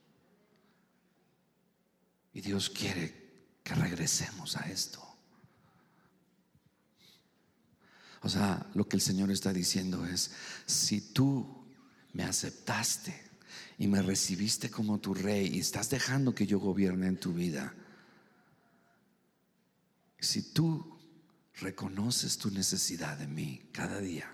[2.33, 3.29] Y Dios quiere
[3.63, 5.08] que regresemos a esto.
[8.21, 10.31] O sea, lo que el Señor está diciendo es,
[10.65, 11.65] si tú
[12.13, 13.15] me aceptaste
[13.77, 17.73] y me recibiste como tu rey y estás dejando que yo gobierne en tu vida,
[20.19, 20.97] si tú
[21.61, 24.29] reconoces tu necesidad de mí cada día,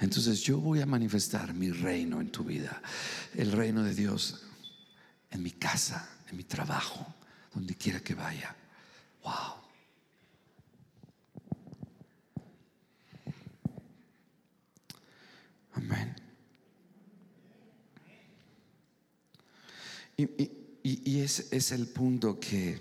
[0.00, 2.82] entonces yo voy a manifestar mi reino en tu vida,
[3.34, 4.42] el reino de Dios
[5.30, 7.14] en mi casa, en mi trabajo,
[7.54, 8.56] donde quiera que vaya.
[9.22, 9.61] Wow.
[15.82, 16.14] Amén.
[20.16, 22.80] Y, ese es el punto que,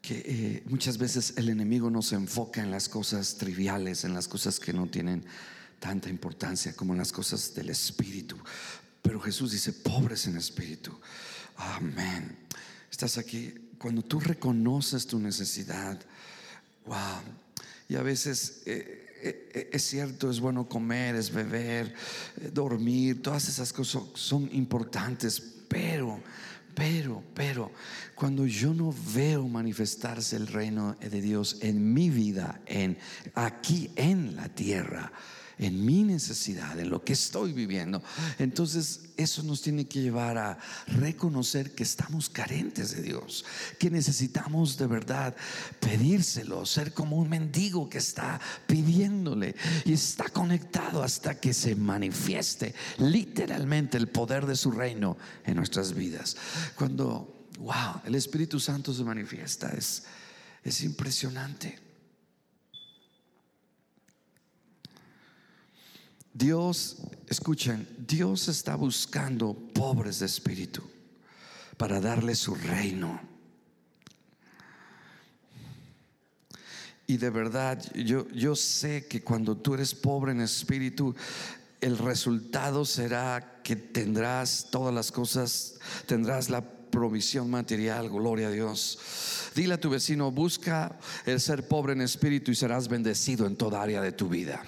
[0.00, 4.58] que eh, muchas veces el enemigo nos enfoca en las cosas triviales, en las cosas
[4.58, 5.24] que no tienen
[5.78, 8.36] tanta importancia como en las cosas del espíritu.
[9.00, 10.98] Pero Jesús dice, pobres en espíritu.
[11.56, 12.36] Amén.
[12.90, 13.70] Estás aquí.
[13.78, 16.00] Cuando tú reconoces tu necesidad,
[16.86, 17.22] wow.
[17.88, 21.94] Y a veces eh, es cierto, es bueno comer, es beber,
[22.40, 26.20] eh, dormir, todas esas cosas son importantes, pero,
[26.74, 27.70] pero, pero,
[28.14, 32.98] cuando yo no veo manifestarse el reino de Dios en mi vida, en
[33.34, 35.12] aquí en la tierra,
[35.58, 38.02] en mi necesidad, en lo que estoy viviendo.
[38.38, 43.44] Entonces eso nos tiene que llevar a reconocer que estamos carentes de Dios,
[43.78, 45.36] que necesitamos de verdad
[45.80, 52.74] pedírselo, ser como un mendigo que está pidiéndole y está conectado hasta que se manifieste
[52.98, 56.36] literalmente el poder de su reino en nuestras vidas.
[56.76, 60.02] Cuando Wow, el Espíritu Santo se manifiesta, es,
[60.64, 61.78] es impresionante.
[66.34, 70.82] Dios, escuchen, Dios está buscando pobres de espíritu
[71.76, 73.20] para darle su reino.
[77.06, 81.14] Y de verdad, yo, yo sé que cuando tú eres pobre en espíritu,
[81.80, 88.98] el resultado será que tendrás todas las cosas, tendrás la provisión material, gloria a Dios.
[89.54, 93.82] Dile a tu vecino, busca el ser pobre en espíritu y serás bendecido en toda
[93.82, 94.62] área de tu vida.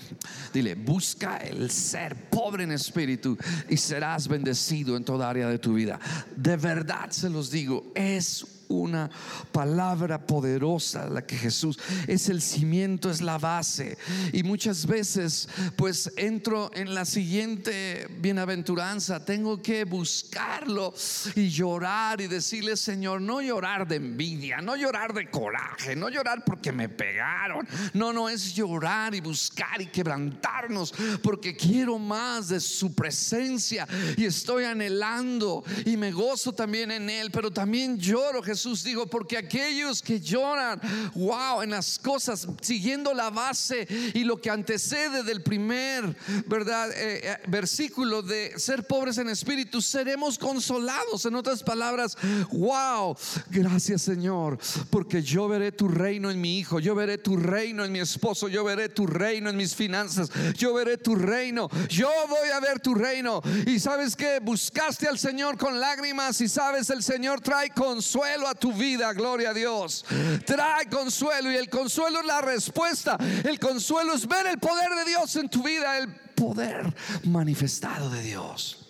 [0.52, 5.74] Dile, busca el ser pobre en espíritu y serás bendecido en toda área de tu
[5.74, 6.00] vida.
[6.34, 9.10] De verdad se los digo, es una
[9.52, 13.98] palabra poderosa la que Jesús es el cimiento, es la base.
[14.32, 20.94] Y muchas veces pues entro en la siguiente bienaventuranza, tengo que buscarlo
[21.34, 26.44] y llorar y decirle, Señor, no llorar de envidia, no llorar de coraje, no llorar
[26.44, 27.66] porque me pegaron.
[27.92, 34.24] No, no es llorar y buscar y quebrantarnos porque quiero más de su presencia y
[34.24, 40.02] estoy anhelando y me gozo también en él, pero también lloro, Jesús digo, porque aquellos
[40.02, 40.80] que lloran,
[41.14, 46.90] wow, en las cosas, siguiendo la base y lo que antecede del primer, ¿verdad?
[46.92, 51.24] Eh, eh, versículo de ser pobres en espíritu, seremos consolados.
[51.26, 52.16] En otras palabras,
[52.50, 53.16] wow,
[53.50, 54.58] gracias Señor,
[54.90, 58.48] porque yo veré tu reino en mi hijo, yo veré tu reino en mi esposo,
[58.48, 62.80] yo veré tu reino en mis finanzas, yo veré tu reino, yo voy a ver
[62.80, 63.42] tu reino.
[63.66, 68.54] Y sabes que buscaste al Señor con lágrimas y sabes, el Señor trae consuelo a
[68.54, 70.04] tu vida, gloria a Dios.
[70.46, 73.16] Trae consuelo y el consuelo es la respuesta.
[73.44, 78.22] El consuelo es ver el poder de Dios en tu vida, el poder manifestado de
[78.22, 78.86] Dios.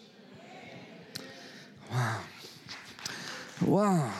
[1.90, 3.70] Wow.
[3.70, 4.10] Wow.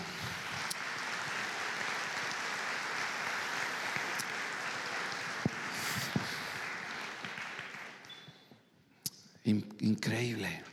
[9.45, 10.64] Increíble.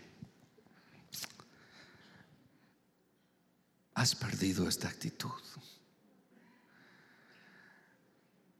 [3.94, 5.32] Has perdido esta actitud.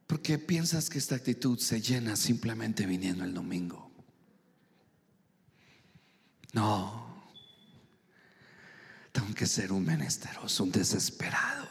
[0.06, 3.90] Porque piensas que esta actitud se llena simplemente viniendo el domingo.
[6.52, 7.30] No.
[9.10, 11.68] Tengo que ser un menesteroso, un desesperado.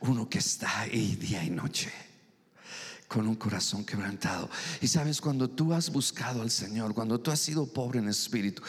[0.00, 1.92] Uno que está ahí día y noche
[3.14, 4.50] con un corazón quebrantado.
[4.80, 8.60] Y sabes, cuando tú has buscado al Señor, cuando tú has sido pobre en espíritu,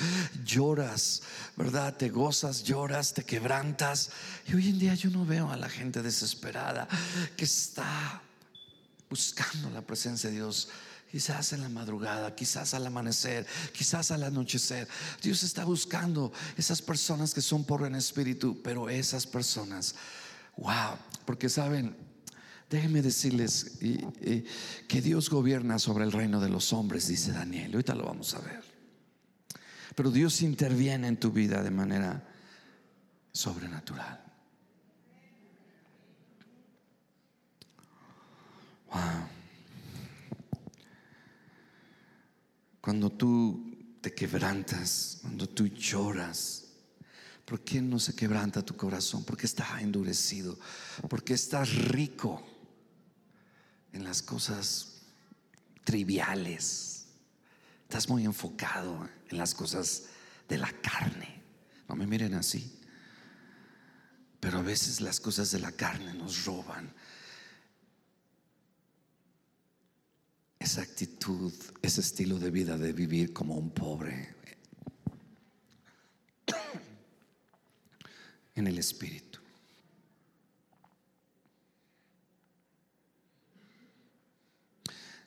[0.46, 1.24] lloras,
[1.58, 1.98] ¿verdad?
[1.98, 4.12] Te gozas, lloras, te quebrantas.
[4.48, 6.88] Y hoy en día yo no veo a la gente desesperada
[7.36, 8.22] que está
[9.10, 10.70] buscando la presencia de Dios.
[11.12, 14.88] Quizás en la madrugada, quizás al amanecer, quizás al anochecer.
[15.24, 19.96] Dios está buscando esas personas que son pobres en espíritu, pero esas personas,
[20.56, 22.05] wow, porque saben,
[22.70, 23.78] Déjenme decirles
[24.88, 27.72] que Dios gobierna sobre el reino de los hombres, dice Daniel.
[27.74, 28.64] Ahorita lo vamos a ver.
[29.96, 32.28] Pero Dios interviene en tu vida de manera
[33.32, 34.22] sobrenatural.
[38.92, 39.28] Wow.
[42.82, 46.66] Cuando tú te quebrantas, cuando tú lloras,
[47.46, 49.24] ¿por qué no se quebranta tu corazón?
[49.24, 50.60] Porque está endurecido,
[51.10, 52.46] porque estás rico
[53.96, 55.02] en las cosas
[55.86, 57.08] triviales.
[57.84, 60.08] Estás muy enfocado en las cosas
[60.50, 61.42] de la carne.
[61.88, 62.78] No me miren así.
[64.42, 66.94] Pero a veces las cosas de la carne nos roban
[70.60, 74.36] esa actitud, ese estilo de vida de vivir como un pobre
[78.56, 79.35] en el espíritu.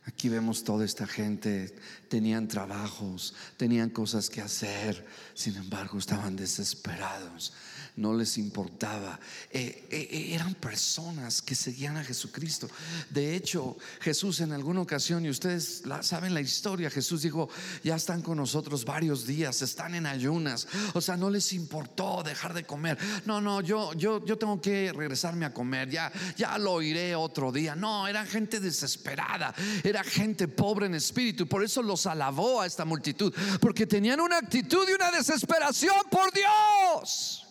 [0.09, 1.75] Aquí vemos toda esta gente,
[2.09, 7.53] tenían trabajos, tenían cosas que hacer, sin embargo estaban desesperados
[7.99, 9.19] no les importaba.
[9.51, 12.69] Eh, eh, eh, eran personas que seguían a Jesucristo.
[13.11, 17.51] De hecho, Jesús en alguna ocasión, y ustedes saben la historia, Jesús dijo,
[17.83, 20.69] ya están con nosotros varios días, están en ayunas.
[20.95, 22.99] O sea, no les importó dejar de comer.
[23.27, 27.51] No, no, yo, yo, yo tengo que regresarme a comer, ya, ya lo iré otro
[27.51, 27.75] día.
[27.75, 29.53] No, era gente desesperada,
[29.83, 31.47] era gente pobre en espíritu.
[31.47, 36.33] Por eso los alabó a esta multitud, porque tenían una actitud y una desesperación por
[36.33, 37.47] Dios.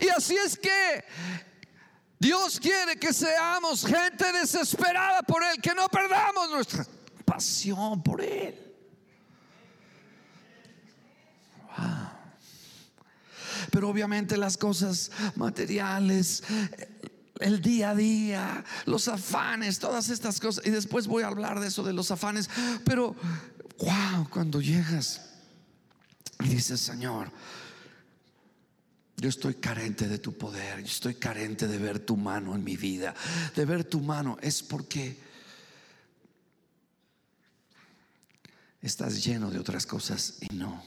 [0.00, 1.04] Y así es que
[2.18, 6.86] Dios quiere que seamos gente desesperada por Él, que no perdamos nuestra
[7.24, 8.62] pasión por Él.
[13.72, 16.44] pero obviamente las cosas materiales,
[17.42, 20.66] el día a día, los afanes, todas estas cosas.
[20.66, 22.48] Y después voy a hablar de eso, de los afanes.
[22.84, 23.14] Pero,
[23.78, 25.20] wow, cuando llegas
[26.40, 27.30] y dices, Señor,
[29.16, 32.76] yo estoy carente de tu poder, yo estoy carente de ver tu mano en mi
[32.76, 33.14] vida,
[33.54, 35.16] de ver tu mano, es porque
[38.80, 40.82] estás lleno de otras cosas y no.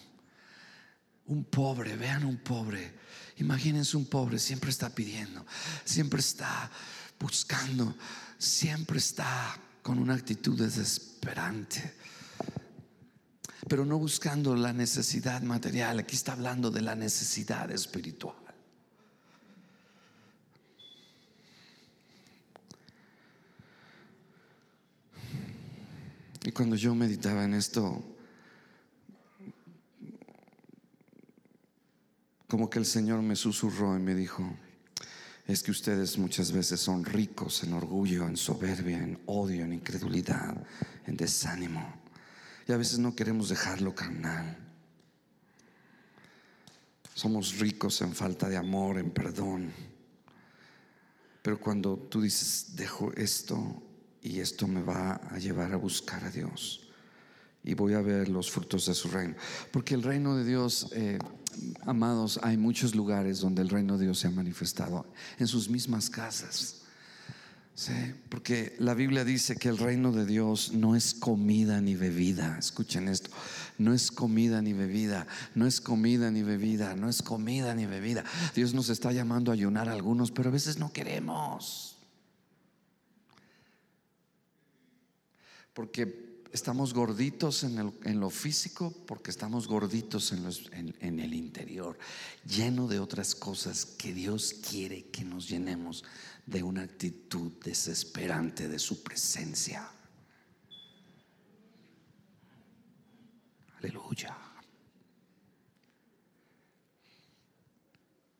[1.27, 3.04] Un pobre, vean un pobre
[3.37, 5.45] Imagínense un pobre, siempre está pidiendo,
[5.83, 6.71] siempre está
[7.19, 7.95] buscando,
[8.37, 11.93] siempre está con una actitud desesperante,
[13.67, 18.35] pero no buscando la necesidad material, aquí está hablando de la necesidad espiritual.
[26.45, 28.14] Y cuando yo meditaba en esto,
[32.47, 34.43] como que el Señor me susurró y me dijo,
[35.47, 40.55] es que ustedes muchas veces son ricos en orgullo, en soberbia, en odio, en incredulidad,
[41.05, 42.01] en desánimo.
[42.67, 44.57] Y a veces no queremos dejarlo carnal.
[47.13, 49.71] Somos ricos en falta de amor, en perdón.
[51.41, 53.83] Pero cuando tú dices, dejo esto
[54.21, 56.85] y esto me va a llevar a buscar a Dios
[57.65, 59.35] y voy a ver los frutos de su reino.
[59.71, 61.17] Porque el reino de Dios, eh,
[61.85, 65.05] amados, hay muchos lugares donde el reino de Dios se ha manifestado,
[65.39, 66.81] en sus mismas casas.
[68.29, 72.57] Porque la Biblia dice que el reino de Dios no es comida ni bebida.
[72.57, 73.29] Escuchen esto.
[73.77, 75.27] No es comida ni bebida.
[75.55, 76.95] No es comida ni bebida.
[76.95, 78.23] No es comida ni bebida.
[78.55, 81.97] Dios nos está llamando a ayunar a algunos, pero a veces no queremos.
[85.73, 86.24] Porque
[86.55, 91.99] estamos gorditos en, lo físico porque estamos gorditos en, en el interior,
[92.47, 96.05] lleno de otras cosas que Dios quiere que nos llenemos
[96.45, 99.85] de una actitud desesperante de su presencia.
[103.79, 104.37] Aleluya.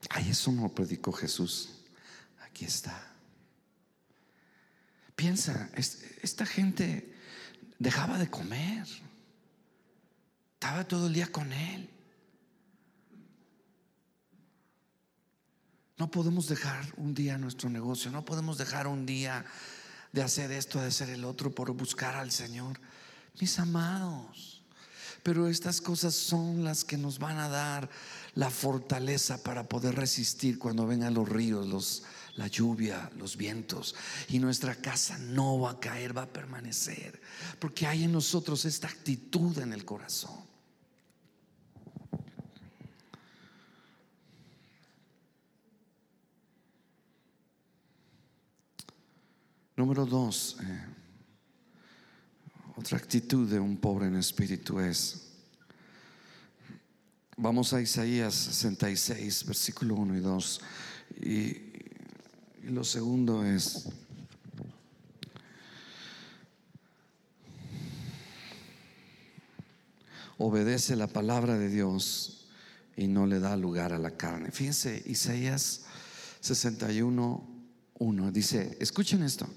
[0.10, 1.70] Ay, eso no predicó Jesús.
[2.46, 3.12] Aquí está.
[5.18, 7.15] Piensa, esta gente
[7.80, 8.88] dejaba de comer.
[10.54, 11.90] Estaba todo el día con él.
[15.98, 19.46] No podemos dejar un día nuestro negocio, no podemos dejar un día
[20.12, 22.80] de hacer esto, de hacer el otro por buscar al Señor.
[23.40, 24.64] Mis amados,
[25.24, 27.90] pero estas cosas son las que nos van a dar
[28.34, 32.04] la fortaleza para poder resistir cuando vengan los ríos, los,
[32.36, 33.96] la lluvia, los vientos.
[34.30, 37.22] Y nuestra casa no va a caer, va a permanecer.
[37.60, 40.46] Porque hay en nosotros esta actitud en el corazón.
[49.78, 50.86] Número dos, eh,
[52.78, 55.34] otra actitud de un pobre en espíritu es,
[57.36, 60.62] vamos a Isaías 66, versículo 1 y 2,
[61.22, 61.65] y
[62.66, 63.88] y lo segundo es,
[70.40, 72.48] obedece la palabra de Dios
[72.98, 74.50] y no le da lugar a la carne.
[74.52, 75.84] Fíjense, Isaías
[76.42, 77.48] 61,
[78.00, 79.48] 1 dice, escuchen esto.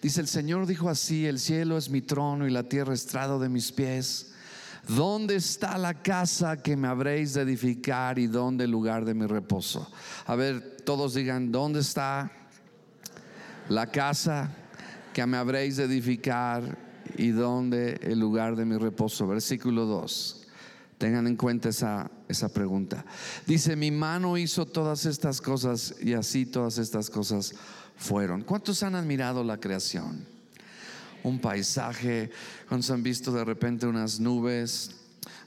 [0.00, 3.48] Dice, el Señor dijo así, el cielo es mi trono y la tierra estrado de
[3.50, 4.31] mis pies.
[4.88, 9.26] ¿Dónde está la casa que me habréis de edificar y dónde el lugar de mi
[9.26, 9.88] reposo?
[10.26, 12.32] A ver, todos digan, ¿dónde está
[13.68, 14.50] la casa
[15.12, 16.76] que me habréis de edificar
[17.16, 19.26] y dónde el lugar de mi reposo?
[19.28, 20.48] Versículo 2.
[20.98, 23.04] Tengan en cuenta esa, esa pregunta.
[23.46, 27.54] Dice, mi mano hizo todas estas cosas y así todas estas cosas
[27.96, 28.42] fueron.
[28.42, 30.41] ¿Cuántos han admirado la creación?
[31.22, 32.30] Un paisaje,
[32.68, 34.96] cuando se han visto de repente unas nubes,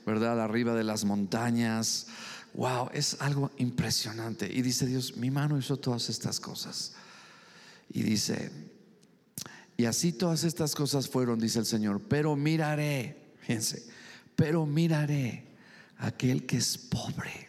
[0.04, 0.40] ¿verdad?
[0.40, 2.06] Arriba de las montañas.
[2.54, 4.50] Wow, es algo impresionante.
[4.50, 6.94] Y dice Dios, mi mano hizo todas estas cosas.
[7.92, 8.50] Y dice,
[9.76, 13.86] y así todas estas cosas fueron, dice el Señor, pero miraré, fíjense,
[14.34, 15.44] pero miraré
[15.98, 17.48] aquel que es pobre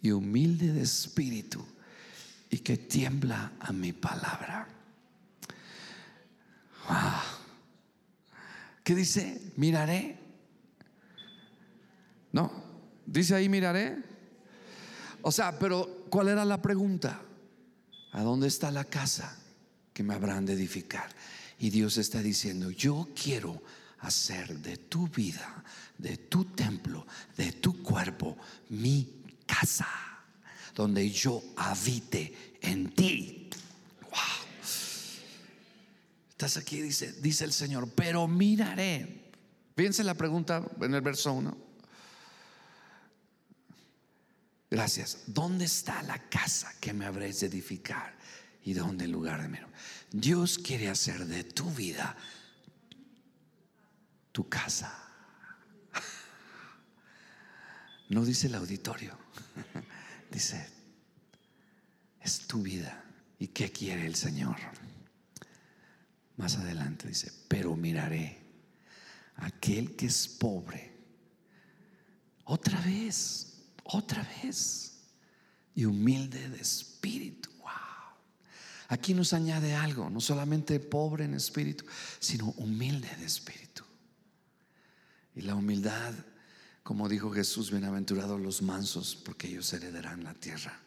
[0.00, 1.64] y humilde de espíritu
[2.50, 4.68] y que tiembla a mi palabra.
[8.84, 9.52] ¿Qué dice?
[9.56, 10.18] Miraré.
[12.32, 12.50] No,
[13.06, 14.02] dice ahí miraré.
[15.22, 17.20] O sea, pero ¿cuál era la pregunta?
[18.12, 19.38] ¿A dónde está la casa
[19.92, 21.08] que me habrán de edificar?
[21.58, 23.62] Y Dios está diciendo, yo quiero
[24.00, 25.62] hacer de tu vida,
[25.96, 28.36] de tu templo, de tu cuerpo,
[28.70, 29.88] mi casa,
[30.74, 33.48] donde yo habite en ti.
[34.02, 34.20] Wow.
[36.42, 39.30] Estás aquí, dice, dice el Señor, pero miraré.
[39.76, 41.56] Fíjense la pregunta en el verso 1.
[44.68, 45.18] Gracias.
[45.28, 48.18] ¿Dónde está la casa que me habréis de edificar?
[48.64, 49.58] ¿Y dónde el lugar de mi
[50.10, 52.16] Dios quiere hacer de tu vida
[54.32, 54.98] tu casa.
[58.08, 59.16] No dice el auditorio,
[60.32, 60.68] dice,
[62.20, 63.04] es tu vida.
[63.38, 64.56] ¿Y qué quiere el Señor?
[66.36, 68.38] Más adelante dice, pero miraré
[69.36, 70.92] aquel que es pobre,
[72.44, 74.92] otra vez, otra vez,
[75.74, 77.50] y humilde de espíritu.
[77.60, 77.70] Wow.
[78.88, 81.84] Aquí nos añade algo, no solamente pobre en espíritu,
[82.18, 83.84] sino humilde de espíritu.
[85.34, 86.12] Y la humildad,
[86.82, 90.78] como dijo Jesús, bienaventurados los mansos, porque ellos heredarán la tierra.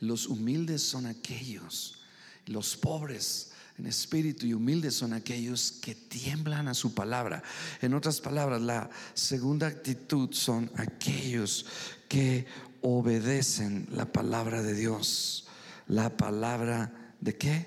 [0.00, 2.02] Los humildes son aquellos,
[2.44, 7.42] los pobres en espíritu y humildes son aquellos que tiemblan a su palabra.
[7.82, 11.66] En otras palabras, la segunda actitud son aquellos
[12.08, 12.46] que
[12.80, 15.46] obedecen la palabra de Dios.
[15.88, 17.66] La palabra de qué?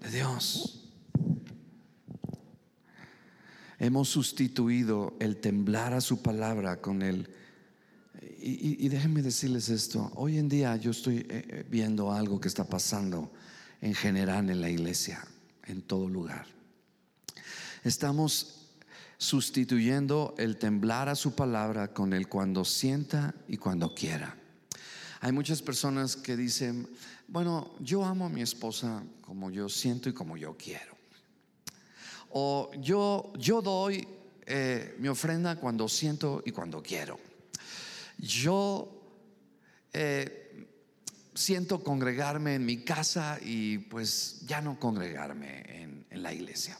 [0.00, 0.84] De Dios.
[3.78, 7.30] Hemos sustituido el temblar a su palabra con el...
[8.40, 12.64] Y, déjenme decirles esto, hoy en día yo estoy eh, eh, viendo algo que está
[12.64, 13.32] pasando
[13.80, 15.24] en general en la iglesia,
[15.66, 16.46] en todo lugar.
[17.84, 18.66] Estamos
[19.18, 24.36] sustituyendo el temblar a su palabra con el cuando sienta y cuando quiera.
[25.20, 26.88] Hay muchas personas que dicen,
[27.26, 30.96] bueno, yo amo a mi esposa como yo siento y como yo quiero.
[32.30, 34.06] O yo, yo doy
[34.46, 37.18] eh, mi ofrenda cuando siento y cuando quiero.
[38.18, 38.98] Yo
[39.92, 40.68] eh,
[41.38, 46.76] siento congregarme en mi casa y pues ya no congregarme en, la iglesia.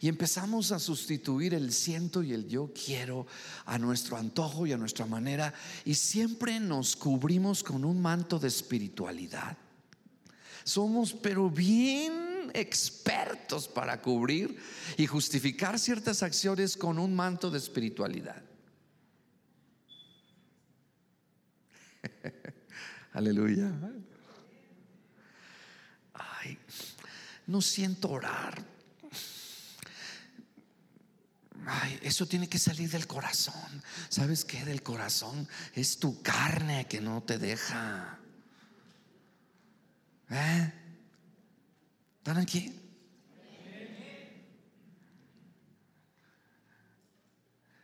[0.00, 3.26] Y empezamos a sustituir el siento y el yo quiero
[3.64, 5.54] a nuestro antojo y a nuestra manera.
[5.86, 9.56] Y siempre nos cubrimos con un manto de espiritualidad.
[10.62, 14.58] Somos pero bien expertos para cubrir
[14.98, 18.42] y justificar ciertas acciones con un manto de espiritualidad.
[23.16, 23.72] Aleluya.
[26.12, 26.58] Ay,
[27.46, 28.62] no siento orar.
[31.64, 33.82] Ay, eso tiene que salir del corazón.
[34.10, 34.66] ¿Sabes qué?
[34.66, 38.18] Del corazón es tu carne que no te deja.
[40.28, 40.72] ¿Eh?
[42.18, 42.78] ¿Están aquí?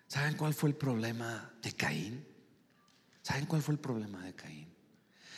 [0.08, 2.22] ¿Saben cuál fue el problema de Caín?
[3.22, 4.71] ¿Saben cuál fue el problema de Caín?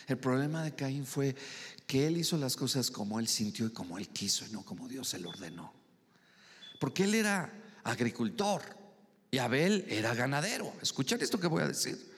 [0.06, 1.34] El problema de Caín fue
[1.86, 4.88] que él hizo las cosas como él sintió y como él quiso y no como
[4.88, 5.72] Dios se lo ordenó.
[6.78, 7.52] Porque él era
[7.84, 8.62] agricultor
[9.30, 10.72] y Abel era ganadero.
[10.82, 12.12] Escuchen esto que voy a decir.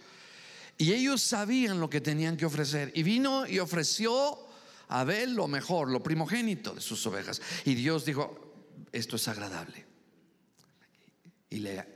[0.78, 2.92] Y ellos sabían lo que tenían que ofrecer.
[2.94, 4.38] Y vino y ofreció
[4.88, 7.40] Abel lo mejor, lo primogénito de sus ovejas.
[7.64, 8.54] Y Dios dijo,
[8.92, 9.84] esto es agradable.
[11.48, 11.86] Y le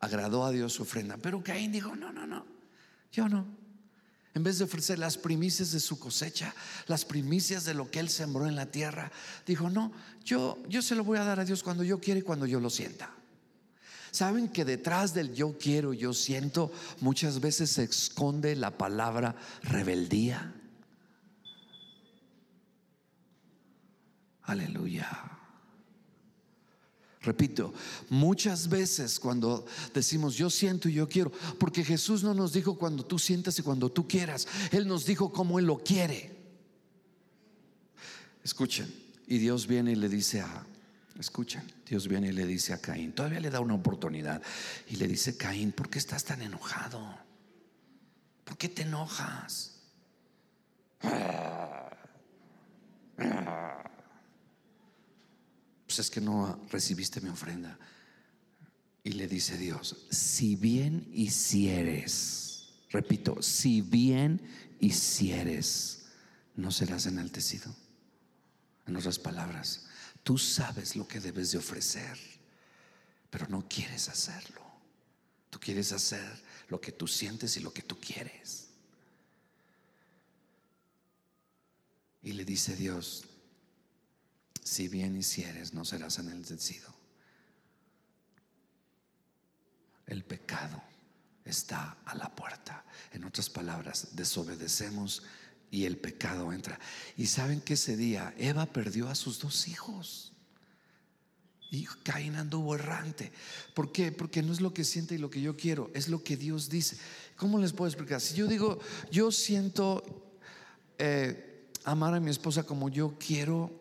[0.00, 1.16] agradó a Dios su ofrenda.
[1.16, 2.46] Pero Caín dijo, no, no, no,
[3.12, 3.59] yo no.
[4.34, 6.54] En vez de ofrecer las primicias de su cosecha,
[6.86, 9.10] las primicias de lo que él sembró en la tierra,
[9.44, 9.92] dijo, no,
[10.24, 12.60] yo, yo se lo voy a dar a Dios cuando yo quiera y cuando yo
[12.60, 13.10] lo sienta.
[14.12, 20.54] ¿Saben que detrás del yo quiero, yo siento, muchas veces se esconde la palabra rebeldía?
[24.42, 25.39] Aleluya.
[27.22, 27.74] Repito,
[28.08, 33.04] muchas veces cuando decimos yo siento y yo quiero, porque Jesús no nos dijo cuando
[33.04, 36.34] tú sientas y cuando tú quieras, Él nos dijo como Él lo quiere.
[38.42, 38.92] Escuchen,
[39.26, 40.64] y Dios viene y le dice a,
[41.18, 44.40] escuchen, Dios viene y le dice a Caín, todavía le da una oportunidad,
[44.88, 47.18] y le dice, Caín, ¿por qué estás tan enojado?
[48.44, 49.76] ¿Por qué te enojas?
[55.90, 57.76] Pues es que no recibiste mi ofrenda.
[59.02, 64.40] Y le dice Dios, si bien hicieres, repito, si bien
[64.78, 66.04] hicieres,
[66.54, 67.74] no serás enaltecido.
[68.86, 69.86] En otras palabras,
[70.22, 72.16] tú sabes lo que debes de ofrecer,
[73.28, 74.62] pero no quieres hacerlo.
[75.50, 78.68] Tú quieres hacer lo que tú sientes y lo que tú quieres.
[82.22, 83.24] Y le dice Dios,
[84.62, 86.94] si bien hicieres, no serás enaltecido.
[90.06, 90.82] El pecado
[91.44, 92.84] está a la puerta.
[93.12, 95.22] En otras palabras, desobedecemos
[95.70, 96.78] y el pecado entra.
[97.16, 100.32] Y saben que ese día Eva perdió a sus dos hijos.
[101.70, 103.32] Y Caín anduvo errante.
[103.74, 104.10] ¿Por qué?
[104.10, 106.68] Porque no es lo que siente y lo que yo quiero, es lo que Dios
[106.68, 106.96] dice.
[107.36, 108.20] ¿Cómo les puedo explicar?
[108.20, 108.80] Si yo digo,
[109.12, 110.02] yo siento
[110.98, 113.79] eh, amar a mi esposa como yo quiero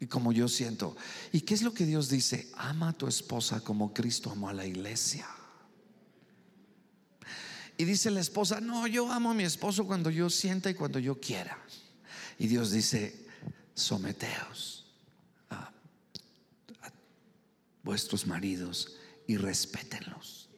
[0.00, 0.96] y como yo siento.
[1.32, 2.50] ¿Y qué es lo que Dios dice?
[2.56, 5.26] Ama a tu esposa como Cristo amó a la iglesia.
[7.76, 10.98] Y dice la esposa, no, yo amo a mi esposo cuando yo sienta y cuando
[10.98, 11.58] yo quiera.
[12.38, 13.26] Y Dios dice,
[13.74, 14.86] someteos
[15.50, 15.72] a,
[17.82, 20.48] vuestros maridos y respétenlos.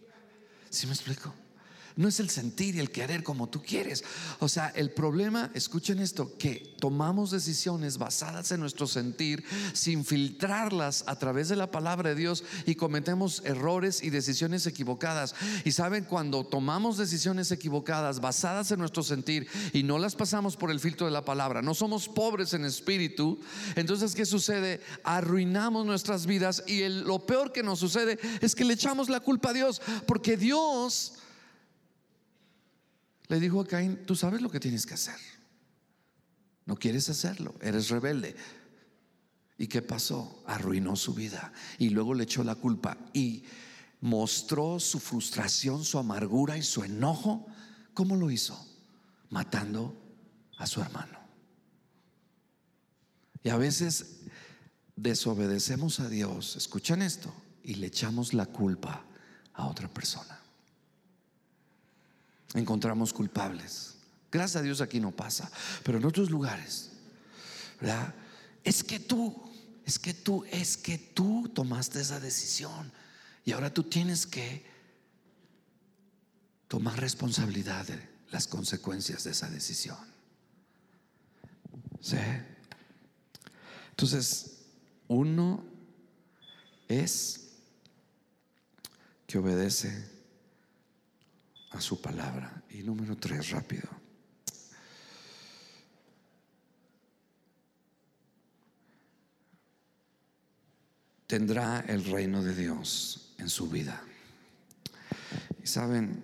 [0.68, 1.32] ¿Sí me explico?
[1.97, 4.05] No es el sentir y el querer como tú quieres.
[4.39, 9.43] O sea, el problema, escuchen esto, que tomamos decisiones basadas en nuestro sentir
[9.73, 15.35] sin filtrarlas a través de la palabra de Dios y cometemos errores y decisiones equivocadas.
[15.65, 20.71] Y saben, cuando tomamos decisiones equivocadas basadas en nuestro sentir y no las pasamos por
[20.71, 23.41] el filtro de la palabra, no somos pobres en espíritu,
[23.75, 24.83] entonces ¿qué sucede?
[25.03, 29.51] Arruinamos nuestras vidas y lo peor que nos sucede es que le echamos la culpa
[29.51, 31.15] a Dios, porque Dios
[33.29, 35.18] le dijo a Caín, tú sabes lo que tienes que hacer.
[36.64, 38.37] No quieres hacerlo, eres rebelde.
[39.59, 40.43] ¿Y qué pasó?
[40.47, 43.45] Arruinó su vida y luego le echó la culpa y
[44.01, 47.47] mostró su frustración, su amargura y su enojo.
[47.95, 48.66] ¿Cómo lo hizo?
[49.31, 49.97] Matando
[50.59, 51.18] a su hermano.
[53.43, 54.22] Y a veces
[54.97, 59.05] desobedecemos a Dios, escuchan esto, y le echamos la culpa
[59.55, 60.41] a otra persona
[62.55, 63.95] encontramos culpables.
[64.31, 65.51] Gracias a Dios aquí no pasa,
[65.83, 66.91] pero en otros lugares,
[67.81, 68.15] ¿verdad?
[68.65, 69.35] Es que tú,
[69.85, 72.93] es que tú, es que tú tomaste esa decisión
[73.45, 74.67] y ahora tú tienes que
[76.69, 79.99] tomar responsabilidad de las consecuencias de esa decisión.
[82.01, 82.19] ¿Sí?
[83.91, 84.59] Entonces,
[85.09, 85.65] uno
[86.89, 87.53] es
[89.27, 90.16] que obedece
[91.81, 92.62] su palabra.
[92.70, 93.89] Y número tres, rápido.
[101.27, 104.03] Tendrá el reino de Dios en su vida.
[105.62, 106.22] Y saben,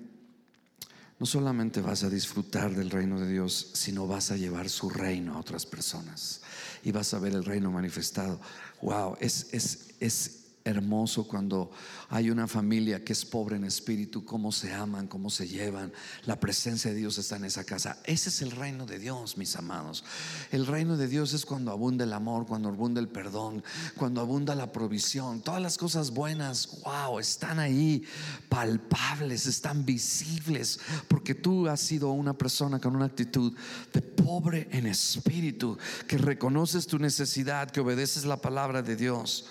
[1.19, 5.35] no solamente vas a disfrutar del reino de Dios, sino vas a llevar su reino
[5.35, 6.43] a otras personas.
[6.85, 8.41] Y vas a ver el reino manifestado.
[8.81, 11.71] Wow, es, es, es hermoso cuando
[12.09, 15.93] hay una familia que es pobre en espíritu, cómo se aman, cómo se llevan.
[16.25, 17.99] La presencia de Dios está en esa casa.
[18.05, 20.05] Ese es el reino de Dios, mis amados.
[20.51, 23.63] El reino de Dios es cuando abunda el amor, cuando abunda el perdón,
[23.97, 25.41] cuando abunda la provisión.
[25.41, 28.05] Todas las cosas buenas, wow, están ahí,
[28.49, 33.53] palpables, están visibles, porque tú has sido una persona con una actitud
[33.93, 39.47] de pobre en espíritu, que reconoces tu necesidad, que obedeces la palabra de Dios.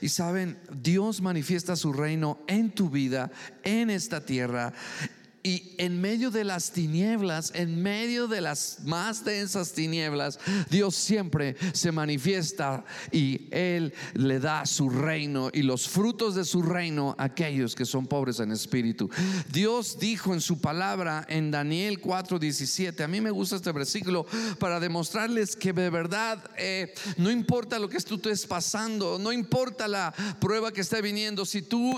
[0.00, 3.30] Y saben, Dios manifiesta su reino en tu vida,
[3.62, 4.72] en esta tierra,
[5.46, 10.40] y en medio de las tinieblas, en medio de las más densas tinieblas,
[10.70, 16.62] Dios siempre se manifiesta y Él le da su reino y los frutos de su
[16.62, 19.08] reino a aquellos que son pobres en espíritu.
[19.52, 24.26] Dios dijo en su palabra en Daniel 4:17, a mí me gusta este versículo
[24.58, 29.86] para demostrarles que de verdad eh, no importa lo que tú estés pasando, no importa
[29.86, 31.96] la prueba que esté viniendo, si tú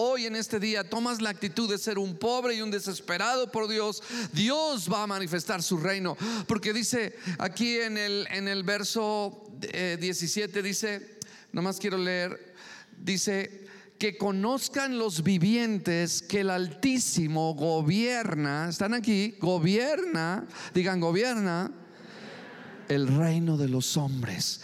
[0.00, 3.66] hoy en este día tomas la actitud de ser un pobre y un desesperado por
[3.66, 4.00] Dios,
[4.32, 6.16] Dios va a manifestar su reino.
[6.46, 11.18] Porque dice aquí en el, en el verso 17, eh, dice,
[11.52, 12.54] nomás quiero leer,
[12.96, 13.66] dice,
[13.98, 21.72] que conozcan los vivientes que el Altísimo gobierna, están aquí, gobierna, digan gobierna,
[22.88, 24.60] el reino de los hombres.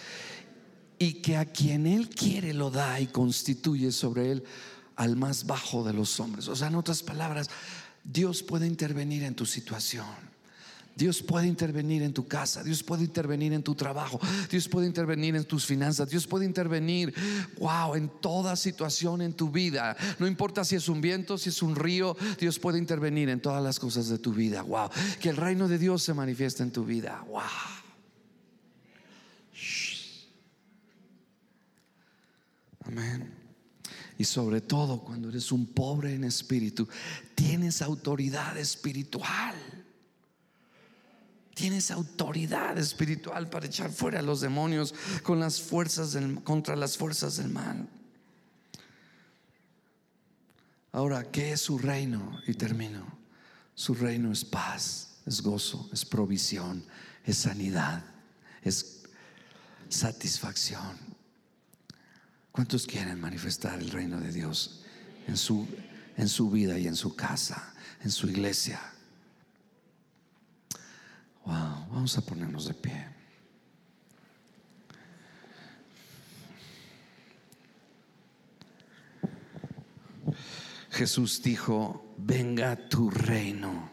[0.96, 4.44] Y que a quien Él quiere lo da y constituye sobre Él
[4.96, 6.48] al más bajo de los hombres.
[6.48, 7.50] O sea, en otras palabras,
[8.04, 10.34] Dios puede intervenir en tu situación.
[10.96, 15.34] Dios puede intervenir en tu casa, Dios puede intervenir en tu trabajo, Dios puede intervenir
[15.34, 17.12] en tus finanzas, Dios puede intervenir,
[17.58, 19.96] wow, en toda situación en tu vida.
[20.20, 23.62] No importa si es un viento, si es un río, Dios puede intervenir en todas
[23.62, 24.62] las cosas de tu vida.
[24.62, 24.90] Wow,
[25.20, 27.24] que el reino de Dios se manifiesta en tu vida.
[27.28, 27.42] Wow.
[32.86, 33.43] Amén.
[34.18, 36.88] Y sobre todo cuando eres un pobre en espíritu,
[37.34, 39.54] tienes autoridad espiritual.
[41.54, 47.36] Tienes autoridad espiritual para echar fuera a los demonios con las fuerzas contra las fuerzas
[47.36, 47.88] del mal.
[50.92, 52.40] Ahora, ¿qué es su reino?
[52.46, 53.04] Y termino.
[53.74, 56.84] Su reino es paz, es gozo, es provisión,
[57.24, 58.04] es sanidad,
[58.62, 59.02] es
[59.88, 61.13] satisfacción.
[62.54, 64.84] ¿Cuántos quieren manifestar el reino de Dios
[65.26, 65.66] en su,
[66.16, 68.80] en su vida y en su casa, en su iglesia?
[71.44, 73.06] Wow, vamos a ponernos de pie.
[80.92, 83.90] Jesús dijo, venga tu reino.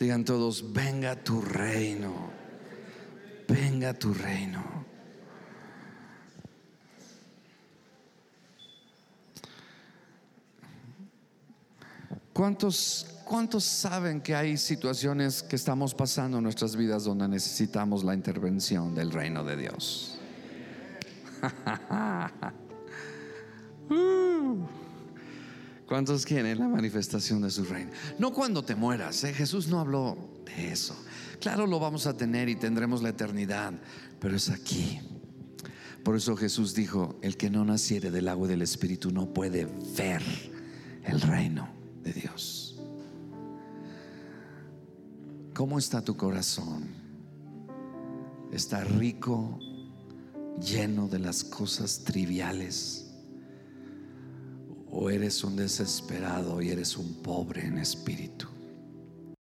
[0.00, 2.32] Digan todos, venga tu reino.
[3.46, 4.77] Venga tu reino.
[12.38, 18.14] ¿Cuántos, ¿Cuántos saben que hay situaciones que estamos pasando en nuestras vidas donde necesitamos la
[18.14, 20.20] intervención del reino de Dios?
[25.88, 27.90] ¿Cuántos quieren la manifestación de su reino?
[28.20, 29.34] No cuando te mueras, ¿eh?
[29.34, 30.16] Jesús no habló
[30.46, 30.94] de eso.
[31.40, 33.72] Claro, lo vamos a tener y tendremos la eternidad,
[34.20, 35.00] pero es aquí.
[36.04, 39.66] Por eso Jesús dijo, el que no naciere del agua y del Espíritu no puede
[39.96, 40.22] ver
[41.02, 41.77] el reino
[42.12, 42.78] Dios.
[45.54, 46.88] ¿Cómo está tu corazón?
[48.52, 49.58] ¿Está rico,
[50.60, 53.08] lleno de las cosas triviales?
[54.90, 58.46] o eres un desesperado y eres un pobre en espíritu.